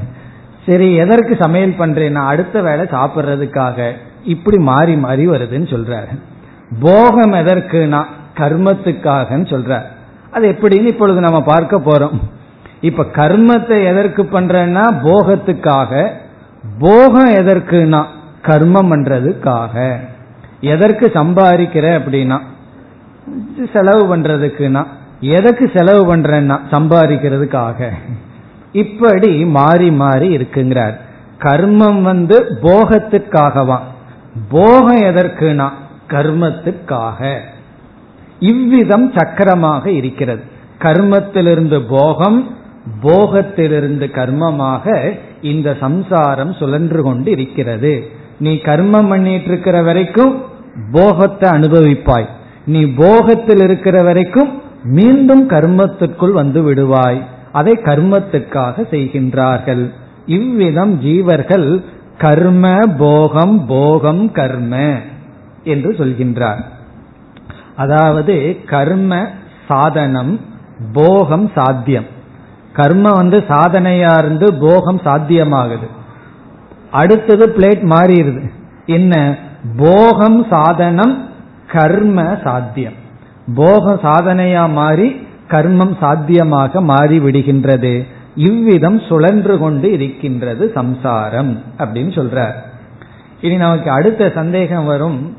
[0.66, 3.92] சரி எதற்கு சமையல் பண்றேன்னா அடுத்த வேலை சாப்பிட்றதுக்காக
[4.24, 6.20] இப்படி மாறி மாறி வருதுன்னு சொல்றாரு.
[6.80, 8.04] போகம் எதற்குனா
[8.36, 9.84] கர்மத்துக்காகன்னு சொல்றார்.
[10.30, 12.20] அது எப்படின்னு இப்பொழுது நம்ம பார்க்க போறோம்.
[12.81, 16.12] இப்ப கர்மத்தை எதற்கு பண்றேன்னா போகத்துக்காக.
[16.78, 18.05] போகம் எதற்குனா
[18.43, 19.97] கர்மம் பண்றதுக்காக.
[20.61, 22.39] எதற்கு சம்பாதிக்கிற அப்படின்னா
[23.72, 24.87] செலவு பண்றதுக்குனா
[25.20, 27.91] எதற்கு செலவு பண்றேன்னா சம்பாதிக்கிறதுக்காக.
[28.72, 30.97] இப்படி மாறி மாறி இருக்குங்கிறார்.
[31.39, 33.78] கர்மம் வந்து போகத்துக்காகவா?
[34.49, 35.68] போகம் எதற்குனா
[36.09, 37.39] கர்மத்துக்காக.
[38.39, 40.43] இவ்விதம் சக்கரமாக இருக்கிறது.
[40.78, 42.59] கர்மத்திலிருந்து போகம்
[43.03, 48.09] போகத்திலிருந்து கர்மமாக இந்த சம்சாரம் சுழன்று கொண்டு இருக்கிறது
[48.39, 50.43] நீ கர்மம் பண்ணிட்டு இருக்கிற வரைக்கும்
[50.93, 52.28] போகத்தை அனுபவிப்பாய்.
[52.64, 57.20] நீ போகத்தில் இருக்கிற வரைக்கும் மீண்டும் கர்மத்திற்குள் வந்து விடுவாய்.
[57.53, 59.91] அதை கர்மத்துக்காக செய்கின்றார்கள்.
[60.26, 61.85] இவ்விதம் ஜீவர்கள்
[62.18, 64.93] கர்ம போகம் போகம் கர்ம
[65.64, 66.62] என்று சொல்கின்றார்.
[67.76, 69.28] அதாவது கர்ம
[69.68, 70.41] சாதனம்
[70.93, 72.09] போகம் சாத்தியம்.
[72.72, 75.88] கர்ம வந்து சாதனையா இருந்து போகம் சாத்தியமாகுது.
[76.90, 78.50] அடுத்தது பிளேட் மாறிடுது.
[78.86, 79.36] என்ன?
[79.76, 81.28] போகம் சாதனம்
[81.72, 82.92] கர்ம சாத்தியம்.
[83.54, 88.06] போக சாதனையா மாறி கர்மம் சாத்தியமாக மாறி விடுகின்றது.
[88.34, 92.52] இவ்விதம் சுழன்று கொண்டு இருக்கின்றது சம்சாரம் அப்படின்னு சொல்றார்.
[93.40, 95.36] இனி நமக்கு அடுத்த சந்தேகம் வரும்.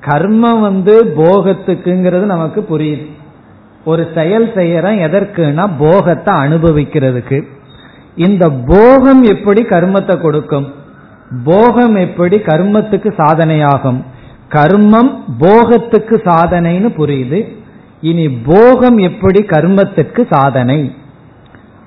[0.00, 3.10] கர்மம் வந்து போகத்துக்குங்கிறது நமக்கு புரியுது.
[3.84, 7.48] ஒரு செயல் செய்யறோம் எதற்குனா போகத்தை அனுபவிக்கிறதுக்கு.
[8.16, 10.72] இந்த போகம் எப்படி கர்மத்தை கொடுக்கும்?
[11.44, 14.00] போகம் எப்படி கர்மத்துக்கு சாதனையாகும்?
[14.48, 17.48] கர்மம் போகத்துக்கு சாதனைன்னு புரியுது.
[18.00, 20.94] இனி போகம் எப்படி கர்மத்துக்கு சாதனை?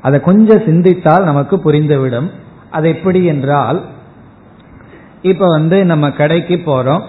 [0.01, 2.31] அதை கொஞ்சம் சிந்தித்தால் நமக்கு புரிந்துவிடும்.
[2.69, 3.81] அது எப்படி என்றால்
[5.21, 7.03] இப்ப வந்து நம்ம கடைக்கு போறோம்.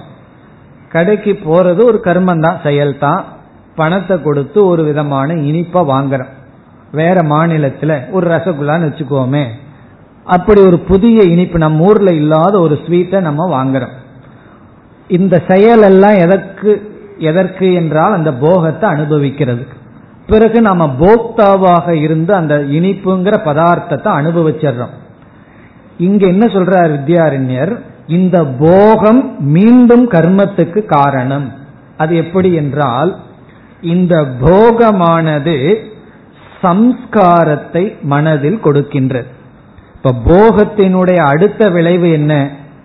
[0.89, 3.25] கடைக்கு போறது ஒரு கர்மம் தான் செயல் தான்
[3.77, 6.33] பணத்தை கொடுத்து ஒரு விதமான இனிப்பை வாங்குறோம்.
[6.93, 9.45] வேற மாநிலத்துல ஒரு ரசகுல்லான்னு வச்சுக்கோமே.
[10.25, 13.95] அப்படி ஒரு புதிய இனிப்பு நம்ம ஊர்ல இல்லாத ஒரு ஸ்வீட்டை நம்ம வாங்குறோம்.
[15.09, 16.71] இந்த செயல் எல்லாம் எதற்கு
[17.19, 19.77] எதற்கு என்றால் அந்த போகத்தை அனுபவிக்கிறதுக்கு
[20.27, 24.95] பிறகு நாம போக்தாவாக இருந்து அந்த இனிப்புங்கிற பதார்த்தத்தை அனுபவிச்சிடுறோம்.
[25.99, 27.73] இங்க என்ன சொல்றார் வித்யாரண்யர்?
[28.07, 29.21] இந்த போகம்
[29.53, 31.47] மீண்டும் கர்மத்துக்கு காரணம்.
[31.97, 33.11] அது எப்படி என்றால்
[33.87, 35.57] இந்த போகமானது
[36.63, 39.31] சம்ஸ்காரத்தை மனதில் கொடுக்கின்றது
[39.97, 42.33] இப்ப போகத்தினுடைய அடுத்த விளைவு என்ன?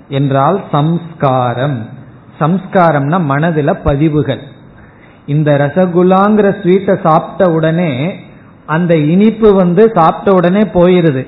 [0.09, 1.77] என்றால் சம்ஸ்காரம்.
[2.39, 4.41] சம்ஸ்காரம்னா மனதில் பதிவுகள்.
[5.25, 7.91] இந்த ரசகுல்லாங்கிற ஸ்வீட்டை சாப்பிட்ட உடனே
[8.65, 11.23] அந்த இனிப்பு வந்து சாப்பிட்ட உடனே போயிருது.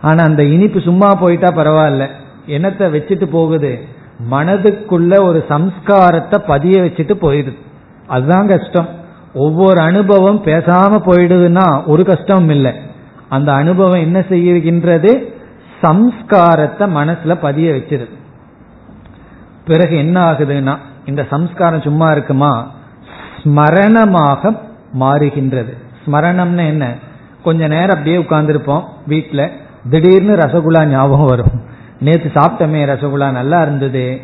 [0.00, 2.06] ஆனா அந்த இனிப்பு சும்மா போயிட்டா பரவாயில்ல.
[2.46, 3.72] என்னத்தை வச்சுட்டு போகுது?
[4.30, 7.60] மனதுக்குள்ள ஒரு சம்ஸ்காரத்தை பதிய வச்சுட்டு போயிடுது
[8.06, 8.88] அதுதான் கஷ்டம்.
[9.34, 12.72] ஒவ்வொரு அனுபவம் பேசாம போயிடுதுன்னா ஒரு கஷ்டமும் இல்லை.
[13.28, 15.32] அந்த அனுபவம் என்ன செய்கின்றது?
[15.82, 18.10] சம்ஸ்காரத்தை மனசுல பதிய வச்சிருது.
[19.66, 20.76] பிறகு என்ன ஆகுதுன்னா
[21.06, 22.70] இந்த சம்ஸ்காரம் சும்மா இருக்குமா?
[23.44, 24.58] ஸ்மரணமாக
[25.00, 25.76] மாறுகின்றது.
[26.06, 26.94] ஸ்மரணம்னு என்ன?
[27.42, 29.50] கொஞ்ச நேரம் அப்படியே உட்கார்ந்துருப்போம் வீட்டில்
[29.90, 31.62] திடீர்னு ரசகுல்லா ஞாபகம் வரும்.
[32.00, 34.20] நேற்று சாப்பிட்டமே ரசகுல்லா நல்லா இருந்தது.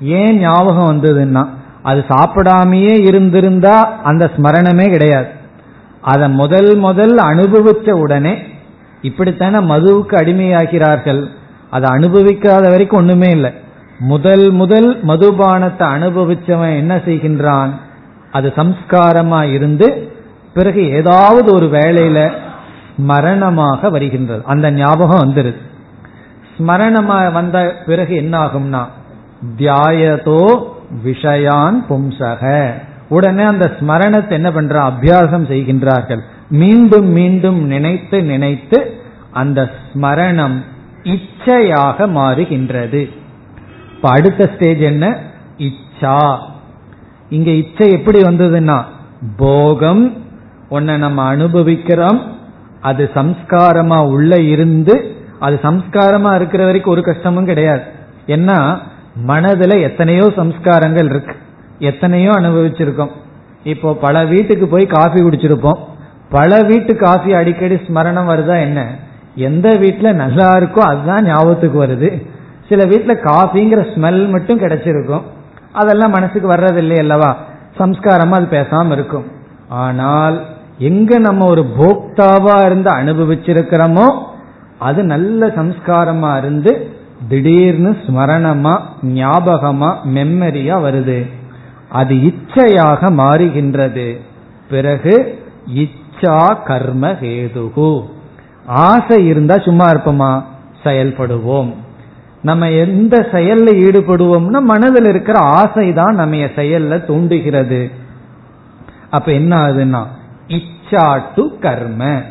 [0.00, 1.48] ஏன் ஞாபகம் வந்ததுன்னா
[1.84, 5.28] அது சாப்பிடாமையே இருந்திருந்தா அந்த ஸ்மரணமே கிடையாது.
[6.12, 8.34] அதை முதல் முதல் அனுபவித்த உடனே
[9.02, 11.22] இப்படித்தானே மதுவுக்கு அடிமையாகிறார்கள்.
[11.70, 13.52] அதை அனுபவிக்காத வரைக்கும் ஒண்ணுமே இல்லை.
[14.12, 17.72] முதல் முதல் மதுபானத்தை அனுபவிச்சவன் என்ன செய்கின்றான்?
[18.30, 19.88] அது சம்ஸ்காரமா இருந்து
[20.54, 22.18] பிறகு ஏதாவது ஒரு வேளையில
[22.96, 24.42] ஸ்மரணமாக வருகின்றது.
[24.44, 25.60] அந்த ஞாபகம் வந்துருது.
[26.56, 28.82] ஸ்மரணமா வந்த பிறகு என்ன ஆகும்னா
[29.58, 30.42] தியாயதோ
[31.04, 32.72] விஷயான் பும்சக.
[33.08, 34.82] உடனே அந்த ஸ்மரணத்தை என்ன பண்ற?
[34.82, 36.20] அபியாசம் செய்கின்றார்கள்.
[36.48, 40.62] மீண்டும் மீண்டும் நினைத்து நினைத்து அந்த ஸ்மரணம்
[41.02, 43.10] இச்சையாக மாறுகின்றது.
[43.96, 45.18] இப்ப அடுத்த ஸ்டேஜ் என்ன?
[45.58, 46.38] இச்சா.
[47.28, 48.82] இங்க இச்சை எப்படி வந்ததுன்னா
[49.36, 50.22] போகம்
[50.68, 52.36] உன்னை நம்ம அனுபவிக்கிறோம்.
[52.80, 57.82] அது சம்ஸ்காரமா உள்ள இருந்து அது சம்ஸ்காரமா இருக்கிற வரைக்கும் ஒரு கஷ்டமும் கிடையாது.
[58.26, 58.78] ஏன்னா
[59.28, 61.34] மனதுல எத்தனையோ சம்ஸ்காரங்கள் இருக்கு.
[61.78, 63.12] எத்தனையோ அனுபவிச்சிருக்கோம்.
[63.64, 65.78] இப்போ பல வீட்டுக்கு போய் காஃபி குடிச்சிருப்போம்.
[66.30, 68.80] பல வீட்டு காஃபி அடிக்கடி ஸ்மரணம் வருதா என்ன?
[69.34, 72.08] எந்த வீட்டுல நல்லா இருக்கோ அதுதான் ஞாபகத்துக்கு வருது.
[72.68, 75.22] சில வீட்டுல காஃபிங்கிற ஸ்மெல் மட்டும் கிடைச்சிருக்கும்.
[75.72, 77.36] அதெல்லாம் மனசுக்கு வர்றதில்லை அல்லவா?
[77.78, 79.24] சம்ஸ்காரமா அது பேசாம இருக்கும்.
[79.68, 80.46] ஆனால்
[80.78, 84.06] எங்க நம்ம ஒரு போக்தாவா இருந்து அனுபவிச்சிருக்கிறோமோ
[84.78, 86.93] அது நல்ல சம்ஸ்காரமா இருந்து
[87.28, 91.30] திடீர்னு ஸ்மரணமா ஞாபகமா மெம்மரியா வருது.
[91.88, 94.20] அது இச்சையாக மாறுகின்றது.
[94.70, 95.42] பிறகு
[95.74, 98.02] இச்சா கர்ம ஹேதுகு.
[98.66, 100.42] ஆசை இருந்தா சும்மா இருப்போமா?
[100.84, 101.74] செயல்படுவோம்.
[102.42, 107.90] நம்ம எந்த செயல்ல ஈடுபடுவோம்னா மனதில் இருக்கிற ஆசை தான் நம்ம செயல்ல தூண்டுகிறது.
[109.10, 110.06] அப்ப என்ன ஆகுதுன்னா
[110.48, 112.22] இச்சா டு கர்ம.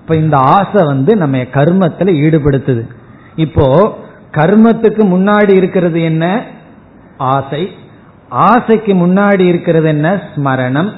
[0.00, 2.88] இப்ப இந்த ஆசை வந்து நம்ம கர்மத்துல ஈடுபடுத்துது.
[3.36, 3.98] இப்போ
[4.36, 6.42] கர்மத்துக்கு முன்னாடி இருக்கிறது என்ன?
[7.16, 7.72] ஆசை.
[8.28, 10.22] ஆசைக்கு முன்னாடி இருக்கிறது என்ன?
[10.34, 10.92] ஸ்மரணம்.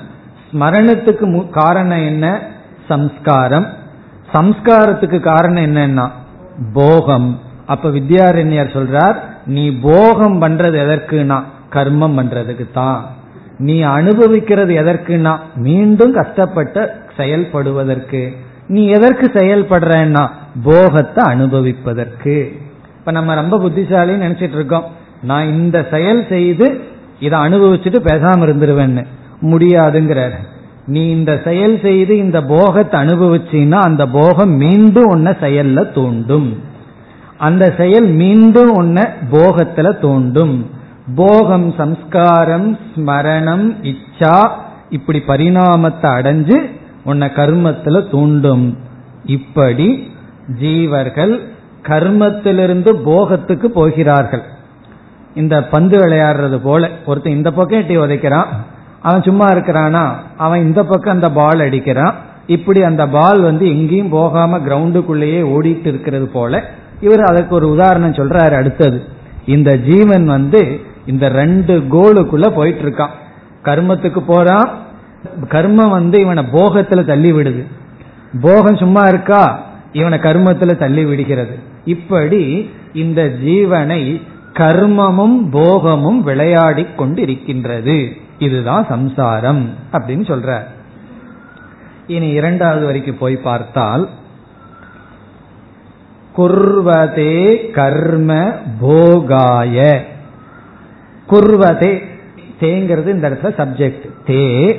[0.52, 2.40] ஸ்மரணத்துக்கு காரணம் என்ன?
[2.88, 3.66] சம்ஸ்காரம்.
[4.34, 6.08] சம்ஸ்காரத்துக்கு காரணம் என்னன்னா
[6.72, 7.40] போகம்.
[7.66, 9.16] அப்ப வித்யாரண்யர் சொல்றார்
[9.46, 13.06] நீ போகம் பண்றது எதற்குனா கர்மம் பண்றதுக்கு தான்.
[13.58, 18.36] நீ அனுபவிக்கிறது எதற்குனா மீண்டும் கஷ்டப்பட்ட செயல்படுவதற்கு.
[18.66, 20.28] நீ எதற்கு செயல்படுறன்னா
[20.62, 22.62] போகத்தை அனுபவிப்பதற்கு.
[23.04, 24.84] இப்ப நம்ம ரொம்ப புத்திசாலின்னு நினைச்சிட்டு இருக்கோம்.
[25.22, 26.80] நான் இந்த செயல் செய்து
[27.20, 29.04] இதை அனுபவிச்சுட்டு பேசாம இருந்துருவேன்னு.
[29.42, 30.34] முடியாதுங்கிறார்.
[30.86, 36.62] நீ இந்த செயல் செய்து இந்த போகத்தை அனுபவிச்சின்னா அந்த போகம் மீண்டும் உன்ன செயல்ல தூண்டும்.
[37.38, 40.70] அந்த செயல் மீண்டும் உன்ன போகத்துல தூண்டும்.
[41.14, 44.48] போகம் சம்ஸ்காரம் ஸ்மரணம் இச்சா
[44.90, 46.70] இப்படி பரிணாமத்தை அடைஞ்சு
[47.04, 48.78] உன்னை கர்மத்துல தூண்டும்.
[49.24, 50.10] இப்படி
[50.60, 51.40] ஜீவர்கள்
[51.88, 54.42] கர்மத்திலிருந்து போகத்துக்கு போகிறார்கள்.
[55.34, 58.46] இந்த பந்து விளையாடுறது போல ஒருத்தன் இந்த பக்கம் எட்டி உதைக்கிறான்
[59.02, 60.08] அவன் சும்மா இருக்கிறானா?
[60.36, 62.14] அவன் இந்த பக்கம் அந்த பால் அடிக்கிறான்.
[62.46, 66.62] இப்படி அந்த பால் வந்து எங்கேயும் போகாம கிரவுண்டுக்குள்ளேயே ஓடிட்டு இருக்கிறது போல
[67.00, 69.02] இவர் அதுக்கு ஒரு உதாரணம் சொல்றாரு அடுத்தது.
[69.46, 73.14] இந்த ஜீவன் வந்து இந்த ரெண்டு கோலுக்குள்ள போயிட்டு இருக்கான்
[73.64, 74.68] கர்மத்துக்கு போறான்
[75.42, 77.66] கர்மம் வந்து இவனை போகத்துல தள்ளி விடுது.
[78.40, 79.62] போகம் சும்மா இருக்கா?
[79.92, 81.58] இவனை கர்மத்துல தள்ளி விடுகிறது.
[81.84, 84.20] இப்படி இந்த ஜீவனை
[84.52, 88.10] கர்மமும் போகமும் விளையாடி கொண்டிருக்கின்றது.
[88.38, 90.64] இதுதான் சம்சாரம் அப்படின்னு சொல்ற.
[92.06, 94.08] இனி இரண்டாவது வரைக்கும் போய் பார்த்தால்
[96.36, 100.04] குர்வதே கர்ம போகாய.
[101.30, 102.04] குர்வதே
[102.60, 104.76] தேங்கிறது இந்த இடத்துல சப்ஜெக்ட் தே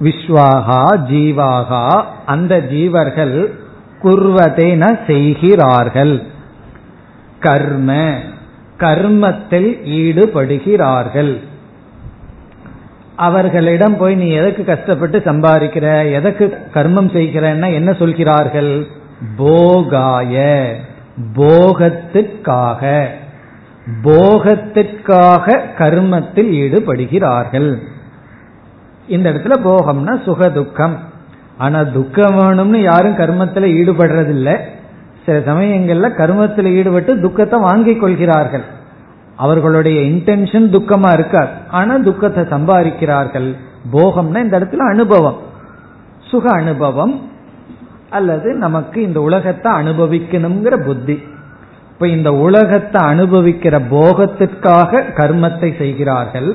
[0.00, 3.59] விஸ்வாகா ஜீவாகா அந்த ஜீவர்கள்
[4.02, 6.22] குர்வதேன செய்கிறார்கள்.
[7.40, 8.12] கர்ம
[8.78, 11.40] கர்மத்தில் ஈடுபடுகிறார்கள்.
[13.16, 18.86] அவர்களிடம் போய் நீ எதற்கு கஷ்டப்பட்டு சம்பாதிக்கிற எதற்கு கர்மம் செய்கிறன்னா என்ன சொல்கிறார்கள்?
[19.36, 20.74] போகாய
[21.36, 23.06] போகத்திற்காக
[24.02, 27.76] போகத்திற்காக கர்மத்தில் ஈடுபடுகிறார்கள்.
[29.06, 30.98] இந்த இடத்துல போகம்னா சுக துக்கம்
[31.60, 34.54] ஆனா துக்கம் வேணும்னு யாரும் கர்மத்தில் ஈடுபடுறதில்லை.
[35.24, 38.64] சில சமயங்கள்ல கர்மத்தில் ஈடுபட்டு துக்கத்தை வாங்கிக் கொள்கிறார்கள்.
[39.36, 43.48] அவர்களுடைய இன்டென்ஷன் துக்கமா இருக்காது ஆனா துக்கத்தை சம்பாதிக்கிறார்கள்.
[43.92, 45.38] போகம்னா இந்த இடத்துல அனுபவம்.
[46.30, 47.14] சுக அனுபவம்
[48.10, 51.16] அல்லது நமக்கு இந்த உலகத்தை அனுபவிக்கணுங்கிற புத்தி.
[51.92, 56.50] இப்ப இந்த உலகத்தை அனுபவிக்கிற போகத்திற்காக கர்மத்தை செய்கிறார்கள்.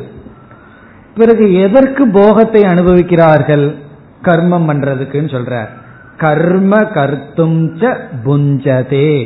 [1.15, 3.65] பிறகு எதற்கு போகத்தை அனுபவிக்கிறார்கள்?
[4.25, 5.67] கர்மம் பண்றதுக்குன்னு சொல்றார்.
[6.17, 9.25] கர்ம கர்த்தும் புஞ்சதே.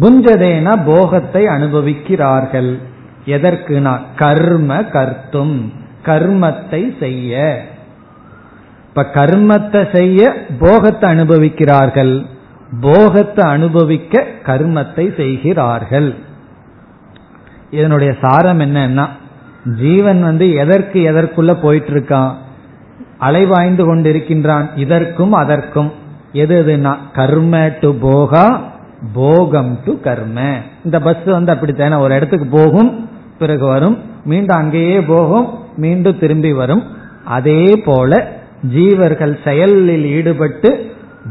[0.00, 2.78] புஞ்சதேனா போகத்தை அனுபவிக்கிறார்கள்.
[3.26, 4.00] எதற்குனா?
[4.16, 5.72] கர்ம கர்த்தும்
[6.04, 7.62] கர்மத்தை செய்ய.
[8.88, 12.26] இப்ப கர்மத்தை செய்ய போகத்தை அனுபவிக்கிறார்கள்.
[12.80, 16.14] போகத்தை அனுபவிக்க கர்மத்தை செய்கிறார்கள்.
[17.70, 19.08] இதனுடைய சாரம் என்னன்னா
[19.80, 22.32] ஜீவன் வந்து எதற்கு எதற்குள்ள போயிட்டு இருக்கான்?
[23.22, 24.70] அலைவாய்ந்து கொண்டிருக்கின்றான்.
[24.76, 25.90] இதற்கும் அதற்கும்.
[26.32, 28.60] எது எதுனா கர்ம டு போகா
[29.14, 30.56] போகம் டு கர்ம.
[30.84, 31.94] இந்த பஸ் வந்து அப்படித்தானே.
[31.94, 33.08] ஒரு இடத்துக்கு போகும்
[33.38, 33.98] பிறகு வரும்.
[34.24, 35.46] மீண்டும் அங்கேயே போகும்
[35.76, 36.82] மீண்டும் திரும்பி வரும்.
[37.24, 38.32] அதே போல
[38.74, 40.70] ஜீவர்கள் செயலில் ஈடுபட்டு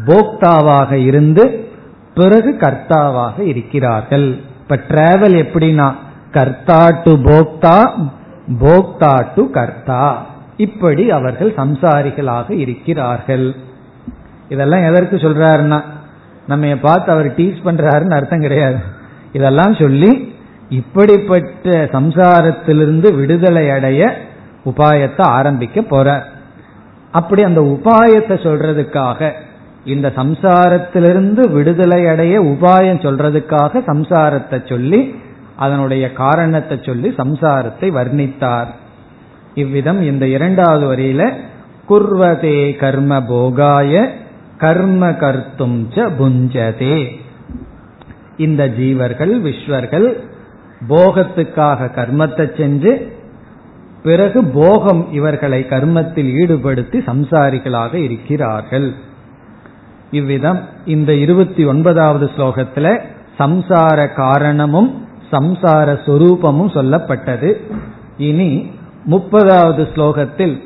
[0.06, 1.44] போக்தாவாக இருந்து
[2.16, 4.28] பிறகு கர்த்தாவாக இருக்கிறார்கள்.
[4.62, 5.94] இப்ப டிராவல் எப்படின்னா?
[6.32, 7.78] கர்த்தா டு போக்தா
[8.62, 10.04] போக்தா டு கர்த்தா.
[10.68, 13.48] இப்படி அவர்கள் சம்சாரிகளாக இருக்கிறார்கள்.
[14.54, 15.80] இதெல்லாம் எதற்கு சொல்றாருன்னா
[16.52, 18.80] நம்ம பார்த்து அவர் டீச் பண்றாருன்னு அர்த்தம் கிடையாது.
[19.38, 20.12] இதெல்லாம் சொல்லி
[20.80, 24.02] இப்படிப்பட்ட சம்சாரத்திலிருந்து விடுதலை அடைய
[24.70, 26.26] உபாயத்தை ஆரம்பிக்க போறார்.
[27.20, 29.32] அப்படி அந்த உபாயத்தை சொல்றதுக்காக
[29.94, 35.02] இந்த சம்சாரத்திலிருந்து விடுதலை அடைய உபாயம் சொல்றதுக்காக சம்சாரத்தை சொல்லி
[35.64, 38.70] அதனுடைய காரணத்தை சொல்லி சம்சாரத்தை வர்ணித்தார்.
[39.56, 41.34] இவ்விதம் இந்த இரண்டாவது வரியில
[41.90, 44.12] குர்வதே கர்ம போகாய
[44.58, 47.08] கர்ம கர்த்தும் ச புஞ்சதே.
[48.38, 50.18] இந்த ஜீவர்கள் விஸ்வர்கள்
[50.88, 53.12] போகத்துக்காக கர்மத்தை செஞ்சு
[54.04, 58.94] பிறகு போகம் இவர்களை கர்மத்தில் ஈடுபடுத்தி சம்சாரிகளாக இருக்கிறார்கள்.
[60.12, 63.00] இவ்விதம் இந்த இருபத்தி ஒன்பதாவது ஸ்லோகத்துல
[63.40, 67.58] சம்சார காரணமும் சம்சார சொரூபமும் சொல்லப்பட்டது.
[68.18, 68.72] இனி
[69.10, 70.62] முப்பதாவது ஸ்லோகத்தில்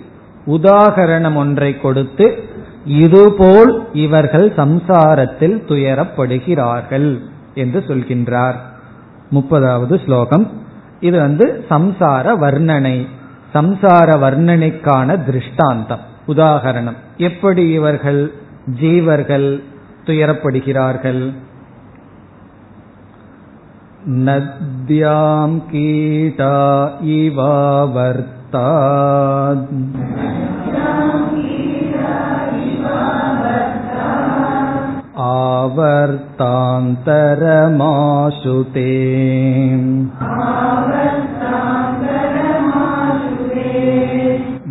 [0.48, 2.44] உதாகரணம் ஒன்றை கொடுத்து
[2.86, 7.20] இதுபோல் இவர்கள் சம்சாரத்தில் துயரப்படுகிறார்கள்
[7.56, 8.56] என்று சொல்கின்றார்.
[9.32, 10.52] முப்பதாவது ஸ்லோகம்.
[11.00, 13.08] இது வந்து சம்சார வர்ணனை
[13.54, 16.96] சம்சார வர்ணனைக்கான திருஷ்டாந்தம் உதாகரணம்.
[17.18, 18.32] எப்படி இவர்கள்
[18.82, 19.64] ஜீவர்கள்
[20.06, 21.34] துயரப்படுகிறார்கள்?
[24.27, 26.55] नद्यां कीटा
[27.15, 28.47] इवावर्तात्
[35.21, 36.17] आवर्तान्तरमाशु
[38.75, 38.87] ते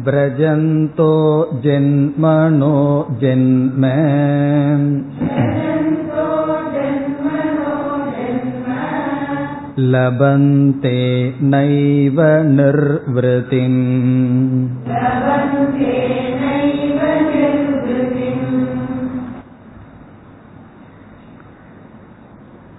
[0.08, 1.12] व्रजन्तो
[1.66, 2.78] जन्मनो
[3.22, 3.84] जन्म
[9.92, 10.98] लभन्ते
[11.42, 12.18] नैव
[12.50, 13.82] निर्वृतिम्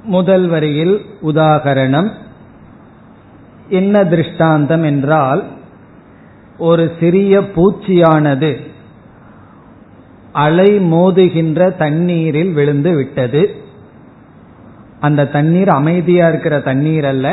[0.04, 2.08] முதல் வரியில் உதாகரணம்
[3.68, 5.42] என்ன திருஷ்டாந்தம் என்றால்
[6.58, 8.52] ஒரு சிறிய பூச்சியானது
[10.32, 13.42] அலை மோதுகின்ற தண்ணீரில் விழுந்து விட்டது
[15.07, 17.27] அந்த தண்ணீர் அமைதியா இருக்கிற தண்ணீர் அல்ல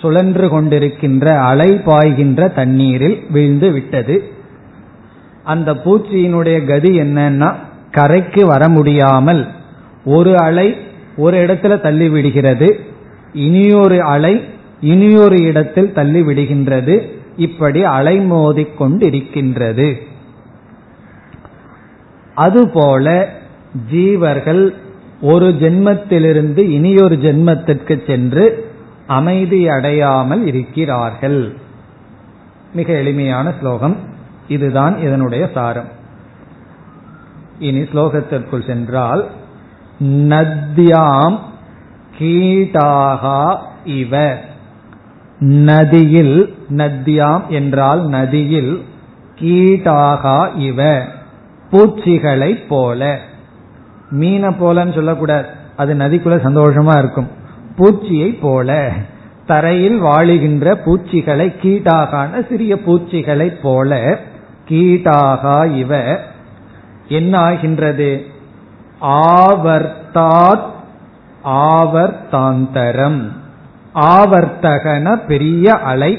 [0.00, 4.16] சுழன்று கொண்டிருக்கின்ற அலை பாய்கின்ற தண்ணீரில் விழுந்து விட்டது.
[5.44, 7.50] அந்த பூச்சியினுடைய கதி என்னன்னா
[7.90, 9.42] கரைக்கு வர முடியாமல்
[10.16, 10.68] ஒரு அலை
[11.16, 12.68] ஒரு இடத்துல தள்ளி விடுகிறது
[13.46, 14.34] இனியொரு அலை
[14.92, 16.94] இனியொரு இடத்தில் தள்ளி விடுகின்றது
[17.46, 19.88] இப்படி அலை மோதிக் கொண்டிருக்கின்றது
[22.36, 23.06] அதுபோல
[23.92, 24.62] ஜீவர்கள்
[25.22, 28.70] ஒரு ஜென்மத்திலிருந்து இனியொரு ஜென்மத்திற்கு சென்று
[29.06, 31.56] அமைதி அடையாமல் இருக்கிறார்கள்.
[32.74, 33.96] மிக எளிமையான ஸ்லோகம்.
[34.48, 35.88] இதுதான் இதனுடைய சாரம்.
[37.58, 39.30] இனி ஸ்லோகத்திற்குள் சென்றால்
[40.04, 41.38] நத்யாம்
[42.18, 44.36] கீட்டாகா இவ.
[45.38, 48.82] நதியில் நத்யாம் என்றால் நதியில்
[49.40, 51.04] கீட்டாகா இவ.
[51.70, 53.20] பூச்சிகளைப் போல.
[54.12, 55.46] மீனை போலன்னு சொல்லக்கூடாது.
[55.76, 57.28] அது நதிக்குள்ள சந்தோஷமா இருக்கும்.
[57.78, 58.92] பூச்சியை போல.
[59.46, 64.18] தரையில் வாழுகின்ற பூச்சிகளை கீட்டாகான சிறிய பூச்சிகளை போல
[64.68, 66.18] கீட்டாகா இவ.
[67.08, 68.26] என்ன ஆகின்றது
[69.00, 70.70] ஆவர்த்தாத்
[71.44, 73.20] ஆவர்த்தாந்தரம்.
[73.94, 76.18] ஆவர்த்தகன பெரிய அலை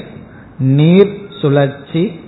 [0.58, 2.20] நீர் சுழற்சி.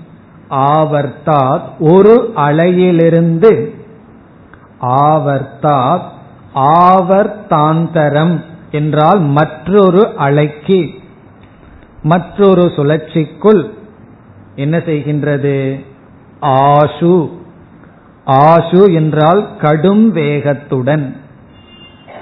[0.51, 3.76] ஆவர்த்தாத் ஒரு அலையிலிருந்து
[4.81, 6.01] ஆவர்த்தா
[6.55, 10.99] ஆவர்த்தாந்தரம் என்றால் மற்றொரு அலைக்கு
[12.03, 13.71] மற்றொரு சுழற்சிக்குள்
[14.55, 15.85] என்ன செய்கின்றது?
[16.41, 17.31] ஆசு
[18.25, 21.17] ஆசு என்றால் கடும் வேகத்துடன்.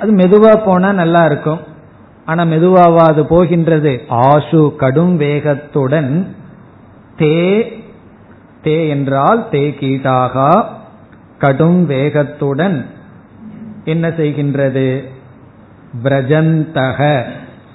[0.00, 1.60] அது மெதுவா போனா நல்லா இருக்கும்.
[2.26, 4.02] ஆனா மெதுவாவா அது போகின்றது.
[4.08, 6.26] ஆசு கடும் வேகத்துடன்.
[7.18, 7.62] தே
[8.64, 10.64] தே என்றால் தே கீட்டாகா.
[11.44, 12.76] கடும் வேகத்துடன்
[13.84, 14.86] என்ன செய்கின்றது?
[16.04, 17.00] பிரஜந்தக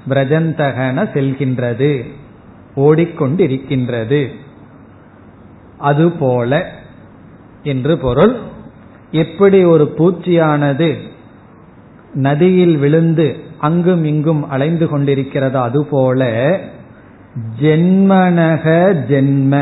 [0.10, 1.92] பிரஜந்தகன செல்கின்றது
[2.76, 4.22] ஓடிக்கொண்டிருக்கின்றது.
[5.78, 6.52] அதுபோல
[7.64, 8.36] என்று பொருள்
[9.12, 10.90] எப்படி ஒரு பூச்சியானது
[12.14, 13.28] நதியில் விழுந்து
[13.60, 16.22] அங்கும் இங்கும் அலைந்து கொண்டிருக்கிறதோ அதுபோல
[17.62, 18.66] ஜென்மனக
[19.10, 19.54] ஜென்ம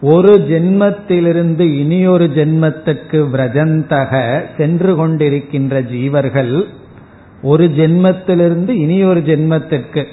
[0.00, 6.64] ஒரு ஜென்மத்திலிருந்து இனியொரு ஜென்மத்துக்கு விரஜந்தக சென்று கொண்டிருக்கின்ற ஜீவர்கள்
[7.42, 10.04] ஒரு ஜென்மத்திலிருந்து இனியொரு ஜென்மத்திற்கு.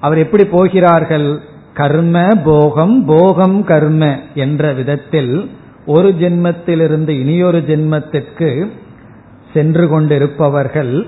[0.00, 1.40] அவர் எப்படி போகிறார்கள்?
[1.74, 5.50] கர்ம போகம் போகம் கர்ம என்ற விதத்தில்
[5.86, 8.66] ஒரு ஜென்மத்திலிருந்து இனியொரு ஜென்மத்திற்கு
[9.54, 11.06] சென்று கொண்டிருப்பவர்கள்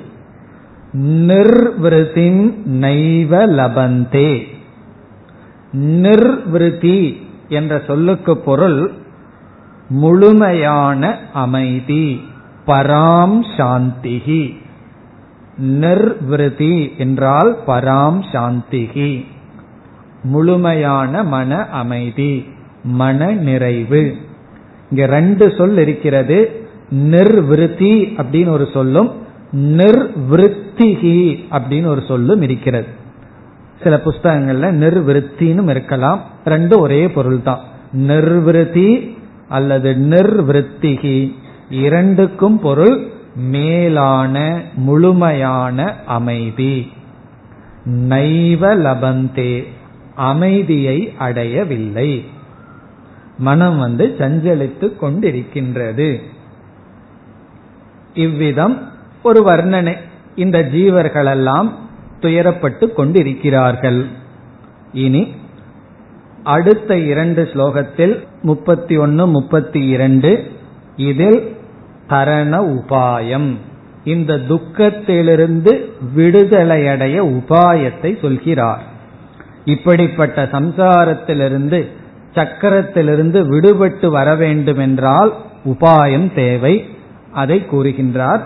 [0.99, 4.43] நிர்விருத்திம் நைவ லபந்தே.
[5.77, 8.81] நிர்விருத்தி என்ற சொல்லுக்கு பொருள்
[9.89, 12.05] முழுமையான அமைதி
[12.67, 14.43] பராம் சாந்திகி
[15.81, 19.11] நிர்விருதி என்றால் பராம் சாந்திகி
[20.23, 22.31] முழுமையான மன அமைதி
[22.85, 24.03] மன நிறைவு.
[24.91, 26.39] இங்க ரெண்டு சொல் இருக்கிறது.
[27.11, 29.11] நிர்விருத்தி அப்படின்னு ஒரு சொல்லும்
[29.53, 31.19] நிர்விருத்திகி
[31.51, 33.01] அப்படின்னு ஒரு சொல்லும் இருக்கிறது.
[33.83, 36.25] சில புஸ்தகங்கள்ல நிர்விருத்தின்னு இருக்கலாம்.
[36.45, 37.61] ரெண்டும் ஒரே பொருள் தான்
[37.93, 39.17] நிர்விருத்தி
[39.49, 41.35] அல்லது நிர்விருத்திகி.
[41.71, 46.93] இரண்டுக்கும் பொருள் மேலான முழுமையான அமைதி.
[47.85, 49.67] நைவ லபந்தே.
[50.15, 52.25] அமைதியை அடையவில்லை.
[53.39, 56.19] மனம் வந்து சஞ்சலித்து கொண்டிருக்கின்றது.
[58.15, 58.89] இவ்விதம்
[59.23, 59.97] ஒரு வர்ணனை.
[60.35, 61.73] இந்த ஜீவர்களெல்லாம்
[62.23, 64.07] துயரப்பட்டு கொண்டிருக்கிறார்கள்.
[64.93, 65.35] இனி
[66.43, 70.51] அடுத்த இரண்டு ஸ்லோகத்தில் முப்பத்தி ஒன்னு முப்பத்தி இரண்டு
[70.97, 71.57] இதில்
[72.09, 73.57] தரண உபாயம்.
[74.05, 78.83] இந்த துக்கத்திலிருந்து விடுதலையடைய உபாயத்தை சொல்கிறார்.
[79.65, 81.87] இப்படிப்பட்ட சம்சாரத்திலிருந்து
[82.35, 86.85] சக்கரத்திலிருந்து விடுபட்டு வர வேண்டுமென்றால் உபாயம் தேவை.
[87.33, 88.41] அதை கூறுகின்றார்.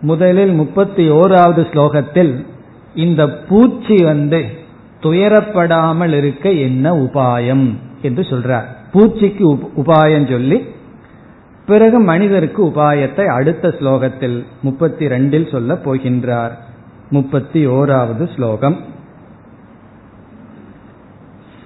[0.00, 2.46] முதலில் முப்பத்தி ஓராவது ஸ்லோகத்தில்
[2.94, 4.44] இந்த பூச்சி வந்து
[5.02, 8.64] துயரப்படாமல் இருக்க என்ன உபாயம் என்று சொல்றார்.
[8.92, 10.64] பூச்சிக்கு உபாயம் சொல்லி
[11.66, 16.50] பிறகு மனிதருக்கு உபாயத்தை அடுத்த ஸ்லோகத்தில் முப்பத்தி ரெண்டில் சொல்ல போகின்றார்.
[17.10, 18.80] முப்பத்தி ஓராவது ஸ்லோகம்.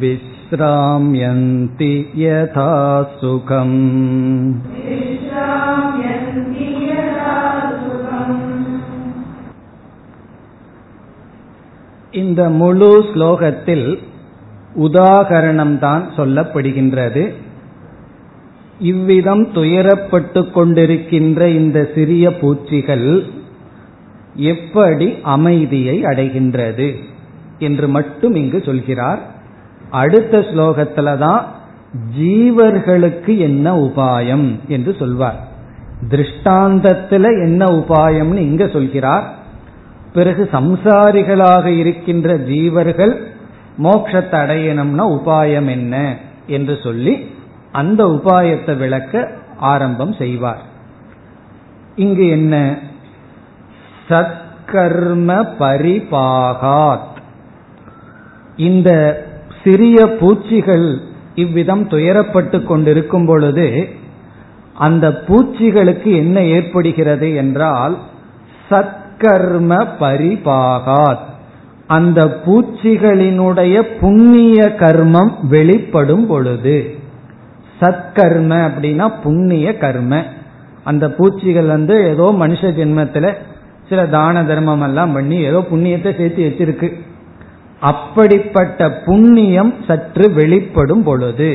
[0.02, 2.72] विश्राम्यन्ति यथा
[3.20, 3.78] सुखम्
[12.17, 13.87] இந்த முழு ஸ்லோகத்தில்
[14.87, 17.25] உதாகரணம் தான் சொல்லப்படுகின்றது.
[18.91, 23.09] இவ்விதம் துயரப்பட்டு கொண்டிருக்கின்ற இந்த சிறிய பூச்சிகள்
[24.53, 26.89] எப்படி அமைதியை அடைகின்றது
[27.59, 29.21] என்று மட்டும் இங்கு சொல்கிறார்.
[30.03, 31.43] அடுத்த ஸ்லோகத்துல தான்
[32.19, 35.41] ஜீவர்களுக்கு என்ன உபாயம் என்று சொல்வார்.
[36.11, 39.27] திருஷ்டாந்தத்துல என்ன உபாயம்னு இங்க சொல்கிறார்.
[40.17, 43.15] பிறகு சம்சாரிகளாக இருக்கின்ற ஜீவர்கள்
[43.83, 45.95] மோட்சத்தை அடையணும்னா உபாயம் என்ன
[46.47, 47.15] என்று சொல்லி
[47.73, 49.31] அந்த உபாயத்தை விளக்க
[49.73, 50.63] ஆரம்பம் செய்வார்.
[51.97, 52.55] இங்கு என்ன?
[54.09, 57.15] சத்கர்ம பரிபாகாத்.
[58.57, 58.91] இந்த
[59.65, 60.89] சிறிய பூச்சிகள்
[61.35, 63.89] இவ்விதம் துயரப்பட்டு கொண்டிருக்கும் பொழுது
[64.75, 67.97] அந்த பூச்சிகளுக்கு என்ன ஏற்படுகிறது என்றால்
[68.71, 71.23] சத் சத்கர்ம பரிபாகாத்.
[71.87, 76.77] அந்த பூச்சிகளினுடைய புண்ணிய கர்மம் வெளிப்படும் பொழுது
[77.81, 80.23] சத்கர்ம அப்படின்னா புண்ணிய கர்ம.
[80.85, 83.29] அந்த பூச்சிகள் வந்து ஏதோ மனுஷ ஜென்மத்துல
[83.89, 86.89] சில தான தர்மம் எல்லாம் பண்ணி ஏதோ புண்ணியத்தை சேர்த்து வச்சிருக்கு.
[87.81, 91.51] அப்படிப்பட்ட புண்ணியம் சற்று வெளிப்படும் பொழுது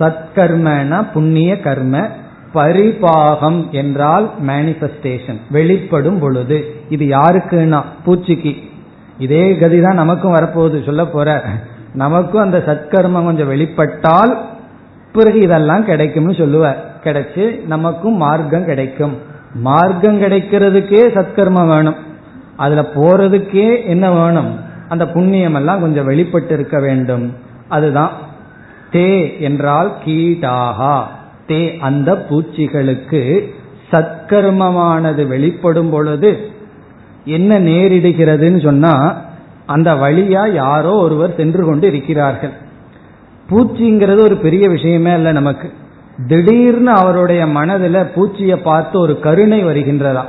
[0.00, 2.08] சத்கர்மனா புண்ணிய கர்ம
[2.54, 6.74] பரிபாகம் என்றால் மேனிபெஸ்டேஷன் வெளிப்படும் பொழுது.
[6.88, 7.82] இது யாருக்குன்னா?
[8.06, 8.56] பூச்சிக்கு.
[9.18, 11.44] இதே கதிதான் நமக்கும் வரப்போகுது சொல்ல போற.
[11.94, 14.36] நமக்கும் அந்த சத்கர்மம் கொஞ்சம் வெளிப்பட்டால்
[15.12, 19.18] பிறகு இதெல்லாம் கிடைக்கும்னு சொல்லுவார் கிடைச்சு நமக்கும் மார்க்கம் கிடைக்கும்.
[19.54, 21.94] மார்க்கம் கிடைக்கிறதுக்கே சத்கர்மம் வேணும்.
[22.56, 24.60] அதுல போறதுக்கே என்ன வேணும்?
[24.88, 27.34] அந்த புண்ணியம் எல்லாம் கொஞ்சம் வெளிப்பட்டு இருக்க வேண்டும்.
[27.68, 28.10] அதுதான்
[28.92, 31.02] தே என்றால் கீடாகா
[31.50, 33.22] தே அந்த பூச்சிகளுக்கு
[33.92, 36.30] சத்கர்மமானது வெளிப்படும் பொழுது
[37.24, 38.94] என்ன நேரிடுகிறதுன்னு சொன்னா
[39.66, 42.50] அந்த வழியா யாரோ ஒருவர் சென்று கொண்டு இருக்கிறார்கள்.
[43.50, 45.72] பூச்சிங்கிறது ஒரு பெரிய விஷயமே இல்லை நமக்கு.
[46.28, 50.24] திடீர்னு அவருடைய மனதில் பூச்சியை பார்த்து ஒரு கருணை வருகின்றதா?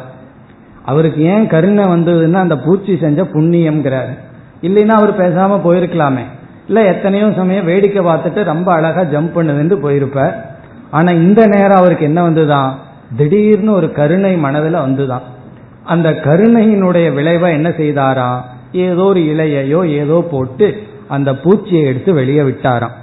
[0.85, 4.11] அவருக்கு ஏன் கருணை வந்ததுன்னா அந்த பூச்சி செஞ்ச புண்ணியம்ங்கிறார்.
[4.61, 6.23] இல்லைன்னா அவர் பேசாம போயிருக்கலாமே.
[6.67, 10.35] இல்லை எத்தனையோ சமயம் வேடிக்கை பார்த்துட்டு ரொம்ப அழகா ஜம்ப் பண்ணுதுன்னு போயிருப்பார்.
[10.91, 12.71] ஆனா இந்த நேரம் அவருக்கு என்ன வந்துதான்
[13.17, 15.27] திடீர்னு ஒரு கருணை மனதில் வந்துதான்
[15.83, 18.31] அந்த கருணையினுடைய விளைவை என்ன செய்தாரா?
[18.71, 20.67] ஏதோ ஒரு இலையையோ ஏதோ போட்டு
[21.07, 22.97] அந்த பூச்சியை எடுத்து வெளியே விட்டாராம்.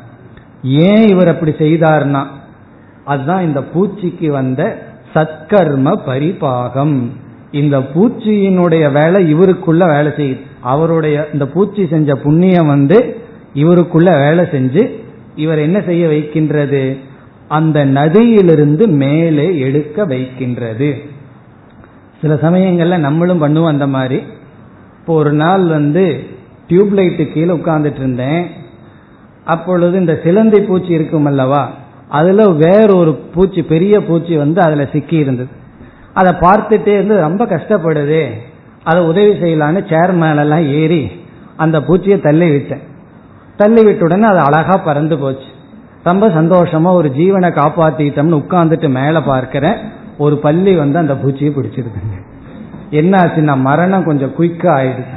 [0.62, 2.22] ஏன் இவர் அப்படி செய்தார்னா?
[3.04, 4.62] அதுதான் இந்த பூச்சிக்கு வந்த
[5.14, 6.96] சத்கர்ம பரிபாகம்.
[7.50, 12.98] இந்த பூச்சியினுடைய வேலை இவருக்குள்ள வேலை செய்யுது அவருடைய இந்த பூச்சி செஞ்ச புண்ணியம் வந்து
[13.54, 14.82] இவருக்குள்ள வேலை செஞ்சு
[15.34, 16.82] இவர் என்ன செய்ய வைக்கின்றது?
[17.48, 20.90] அந்த நதியிலிருந்து மேலே எடுக்க வைக்கின்றது.
[22.20, 24.18] சில சமயங்கள்ல நம்மளும் பண்ணுவோம் அந்த மாதிரி.
[25.00, 26.04] இப்போ ஒரு நாள் வந்து
[26.66, 28.42] டியூப் லைட்டு கீழே உட்கார்ந்துட்டு இருந்தேன்
[29.44, 31.62] அப்பொழுது இந்த சிலந்தி பூச்சி இருக்கும் அல்லவா?
[32.08, 35.50] அதுல வேற ஒரு பூச்சி பெரிய பூச்சி வந்து அதுல சிக்கி இருந்தது
[36.12, 38.22] அதை பார்த்துட்டே இருந்து ரொம்ப கஷ்டப்படுது.
[38.84, 41.02] அதை உதவி செய்யலான்னு சேர் மேலெல்லாம் ஏறி
[41.56, 42.84] அந்த பூச்சியை தள்ளி விட்டேன்
[43.56, 45.47] தள்ளி விட்ட உடனே அது அழகா பறந்து போச்சு.
[46.08, 49.78] ரொம்ப சந்தோஷமா ஒரு ஜீவனை காப்பாத்திட்டோம்னு உட்கார்ந்துட்டு மேல பார்க்கிறேன்
[50.18, 52.16] ஒரு பள்ளி வந்து அந்த பூச்சியை பிடிச்சிருக்குங்க.
[52.90, 55.14] என்ன ஆச்சுன்னா மரணம் கொஞ்சம் குயிக்கா ஆயிடுது.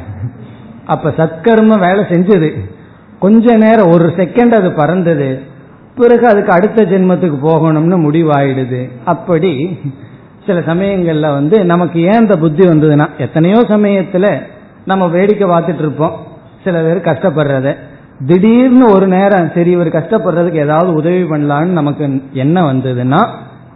[0.85, 2.49] அப்ப சத்கர்ம வேலை செஞ்சது.
[3.19, 5.29] கொஞ்ச நேரம் ஒரு செகண்ட் அது பறந்தது.
[5.95, 8.81] பிறகு அதுக்கு அடுத்த ஜென்மத்துக்கு போகணும்னு முடிவாயிடுது.
[9.05, 9.51] அப்படி
[10.45, 14.27] சில சமயங்கள்ல வந்து நமக்கு ஏன் இந்த புத்தி வந்ததுன்னா எத்தனையோ சமயத்துல
[14.85, 16.15] நம்ம வேடிக்கை பார்த்துட்டு இருப்போம்.
[16.63, 17.69] சில பேர் கஷ்டப்படுறத.
[18.27, 23.29] திடீர்னு ஒரு நேரம் சரி இவர் கஷ்டப்படுறதுக்கு ஏதாவது உதவி பண்ணலான்னு நமக்கு என்ன வந்ததுன்னா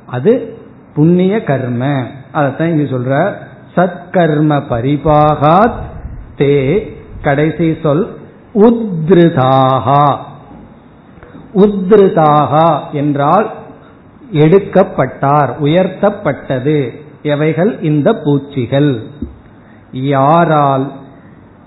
[0.05, 0.57] அது
[0.93, 2.03] புண்ணிய கர்ம.
[2.31, 3.33] அதைத்தான் இங்க சொல்ற.
[3.75, 5.79] சத்கர்ம பரிபாகாத்
[6.37, 6.87] தே
[7.21, 8.17] கடைசி சொல்
[8.53, 10.15] உத்ருதாகா
[11.55, 13.51] உத்ருதாகா என்றால்
[14.33, 16.89] எடுக்கப்பட்டார் உயர்த்தப்பட்டது.
[17.21, 17.79] எவைகள்?
[17.81, 19.03] இந்த பூச்சிகள்.
[19.91, 20.91] யாரால்?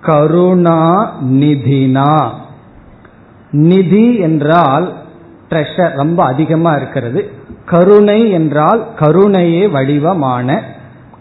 [0.01, 2.31] கருணா நிதினா.
[3.51, 4.93] நிதி என்றால்
[5.51, 7.31] ட்ரெஷர் ரொம்ப அதிகமா இருக்கிறது.
[7.65, 10.63] கருணை என்றால் கருணையே வடிவமான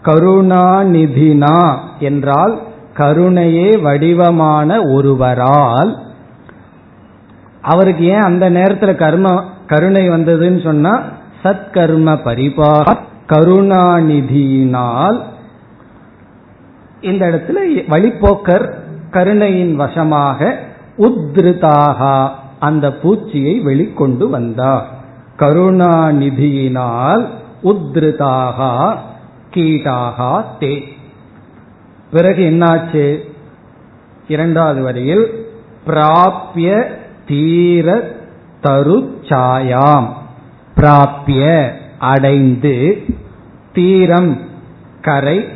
[0.04, 2.60] கருணாநிதினா என்றால்
[2.94, 5.98] கருணையே வடிவமான ஒருவரால்.
[7.62, 11.02] அவருக்கு ஏன் அந்த நேரத்தில் கர்ம கருணை வந்ததுன்னு சொன்னா
[11.42, 15.20] சத்கர்ம பரிபாக கருணாநிதியினால்
[17.00, 17.58] இந்த இடத்துல
[17.88, 18.72] வழிப்போக்கர்
[19.10, 20.66] கருணையின் வசமாக
[20.98, 22.28] உத்ருதாகா.
[22.58, 24.86] அந்த பூச்சியை வெளிக்கொண்டு வந்தார்.
[25.36, 27.28] கருணாநிதியினால்
[27.64, 28.96] உத்ருதாகா
[29.54, 30.82] கீடாகா தே.
[32.10, 33.18] பிறகு என்னாச்சு?
[34.28, 35.46] இரண்டாவது வரியில்
[35.86, 36.86] பிராப்பிய
[37.26, 38.16] தீர
[38.62, 40.06] தருச்சாயாம்.
[40.76, 43.04] பிராபிய அடைந்து
[43.72, 44.38] தீரம்
[45.00, 45.48] கரை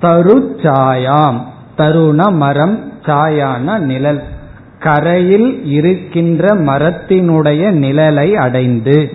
[0.00, 1.40] தருச்சாயாம்.
[1.76, 4.22] தருண மரம் சாயான நிழல்.
[4.78, 9.12] கரையில் இருக்கின்ற மரத்தினுடைய நிழலை அடைந்து.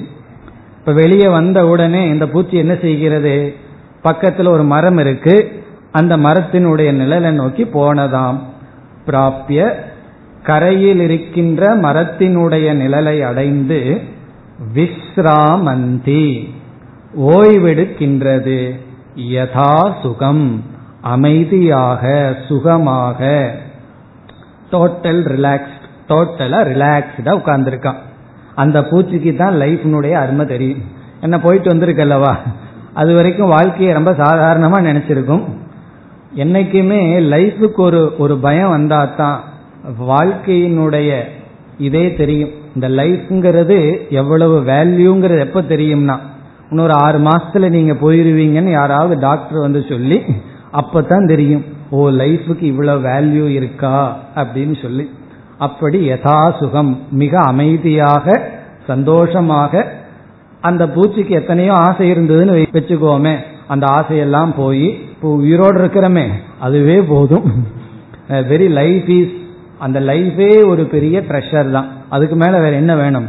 [0.79, 3.53] இப்ப வெளியே வந்த உடனே இந்த பூச்சி என்ன செய்கிறது?
[4.01, 5.63] பக்கத்தில் ஒரு மரம் இருக்கு.
[5.91, 8.39] அந்த மரத்தினுடைய நிழலை நோக்கி போனதாம்.
[9.05, 9.73] பிராப்பிய
[10.43, 14.01] கரையில் இருக்கின்ற மரத்தினுடைய நிழலை அடைந்து
[14.73, 16.49] விஸ்ராமந்தி
[17.19, 18.79] ஓய்வெடுக்கின்றது.
[19.15, 20.63] யதா சுகம்
[21.01, 23.51] அமைதியாக சுகமாக.
[24.73, 25.77] டோட்டல் ரிலாக்ஸ்
[26.09, 27.99] டோட்டலா ரிலாக்ஸ்டா உட்கார்ந்துருக்கான்.
[28.55, 30.81] அந்த பூச்சிக்கு தான் லைஃப்னுடைய அருமை தெரியும்.
[31.21, 32.33] என்ன போயிட்டு வந்திருக்கல்லவா?
[32.93, 35.43] அது வரைக்கும் வாழ்க்கையை ரொம்ப சாதாரணமா நினைச்சிருக்கும்.
[36.35, 36.99] என்னைக்குமே
[37.33, 39.39] லைஃபுக்கு ஒரு ஒரு பயம் வந்தா தான்
[40.09, 41.09] வாழ்க்கையினுடைய
[41.77, 42.51] இதே தெரியும்.
[42.75, 43.77] இந்த லைஃப்ங்கிறது
[44.09, 46.15] எவ்வளவு வேல்யூங்கிறது எப்ப தெரியும்னா
[46.69, 50.17] இன்னொரு ஆறு மாசத்துல நீங்க போயிருவீங்கன்னு யாராவது டாக்டர் வந்து சொல்லி
[50.81, 51.65] அப்பதான் தெரியும்.
[51.95, 53.97] ஓ லைஃபுக்கு இவ்வளவு வேல்யூ இருக்கா?
[54.41, 55.05] அப்படின்னு சொல்லி.
[55.65, 56.91] அப்படி யதா சுகம்
[57.21, 58.25] மிக அமைதியாக
[58.87, 59.83] சந்தோஷமாக
[60.69, 63.35] அந்த பூச்சிக்கு எத்தனையோ ஆசை இருந்ததுன்னு வச்சுக்கோமே.
[63.73, 66.25] அந்த ஆசையெல்லாம் போய் இப்போ உயிரோடு இருக்கிறமே
[66.59, 67.47] அதுவே போதும்.
[68.51, 69.35] வெரி லைஃப் இஸ்
[69.85, 71.87] அந்த லைஃபே ஒரு பெரிய ட்ரெஷர் தான்.
[72.09, 73.27] அதுக்கு மேல வேற என்ன வேணும்?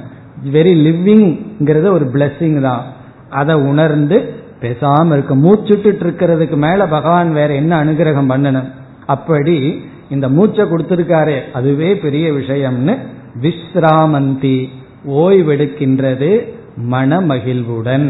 [0.55, 2.83] வெரி லிவிங்கிறது ஒரு பிளெஸ்ஸிங் தான்.
[3.41, 4.19] அதை உணர்ந்து
[4.65, 8.69] பேசாம இருக்க மூச்சுட்டு இருக்கிறதுக்கு மேல பகவான் வேற என்ன அனுகிரகம் பண்ணணும்?
[9.07, 12.95] அப்படி இந்த மூச்சை கொடுத்திருக்காரே அதுவே பெரிய விஷயம்னு
[13.43, 14.69] விஸ்ராமந்தி
[15.09, 16.31] ஓய்வெடுக்கின்றது
[16.91, 18.07] மனமகிழ்வுடன்.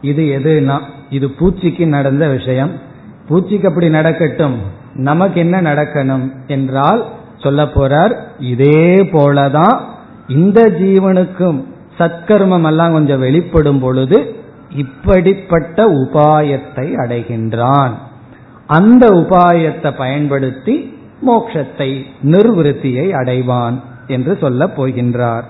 [0.00, 0.76] இது எதுனா
[1.10, 2.70] இது பூச்சிக்கு நடந்த விஷயம்.
[3.28, 4.58] பூச்சிக்கு அப்படி நடக்கட்டும்
[4.94, 7.02] நமக்கு என்ன நடக்கணும் என்றால்
[7.38, 9.76] சொல்ல போறார் இதே போலதான்
[10.28, 11.58] இந்த ஜீவனுக்கும்
[11.98, 14.18] சத்கர்மம் எல்லாம் கொஞ்சம் வெளிப்படும் பொழுது
[14.70, 17.92] இப்படிப்பட்ட உபாயத்தை அடைகின்றான்.
[18.66, 20.94] அந்த உபாயத்தை பயன்படுத்தி
[21.26, 25.44] மோட்சத்தை நிர்விருத்தியை அடைவான் என்று சொல்லப் போகின்றார்.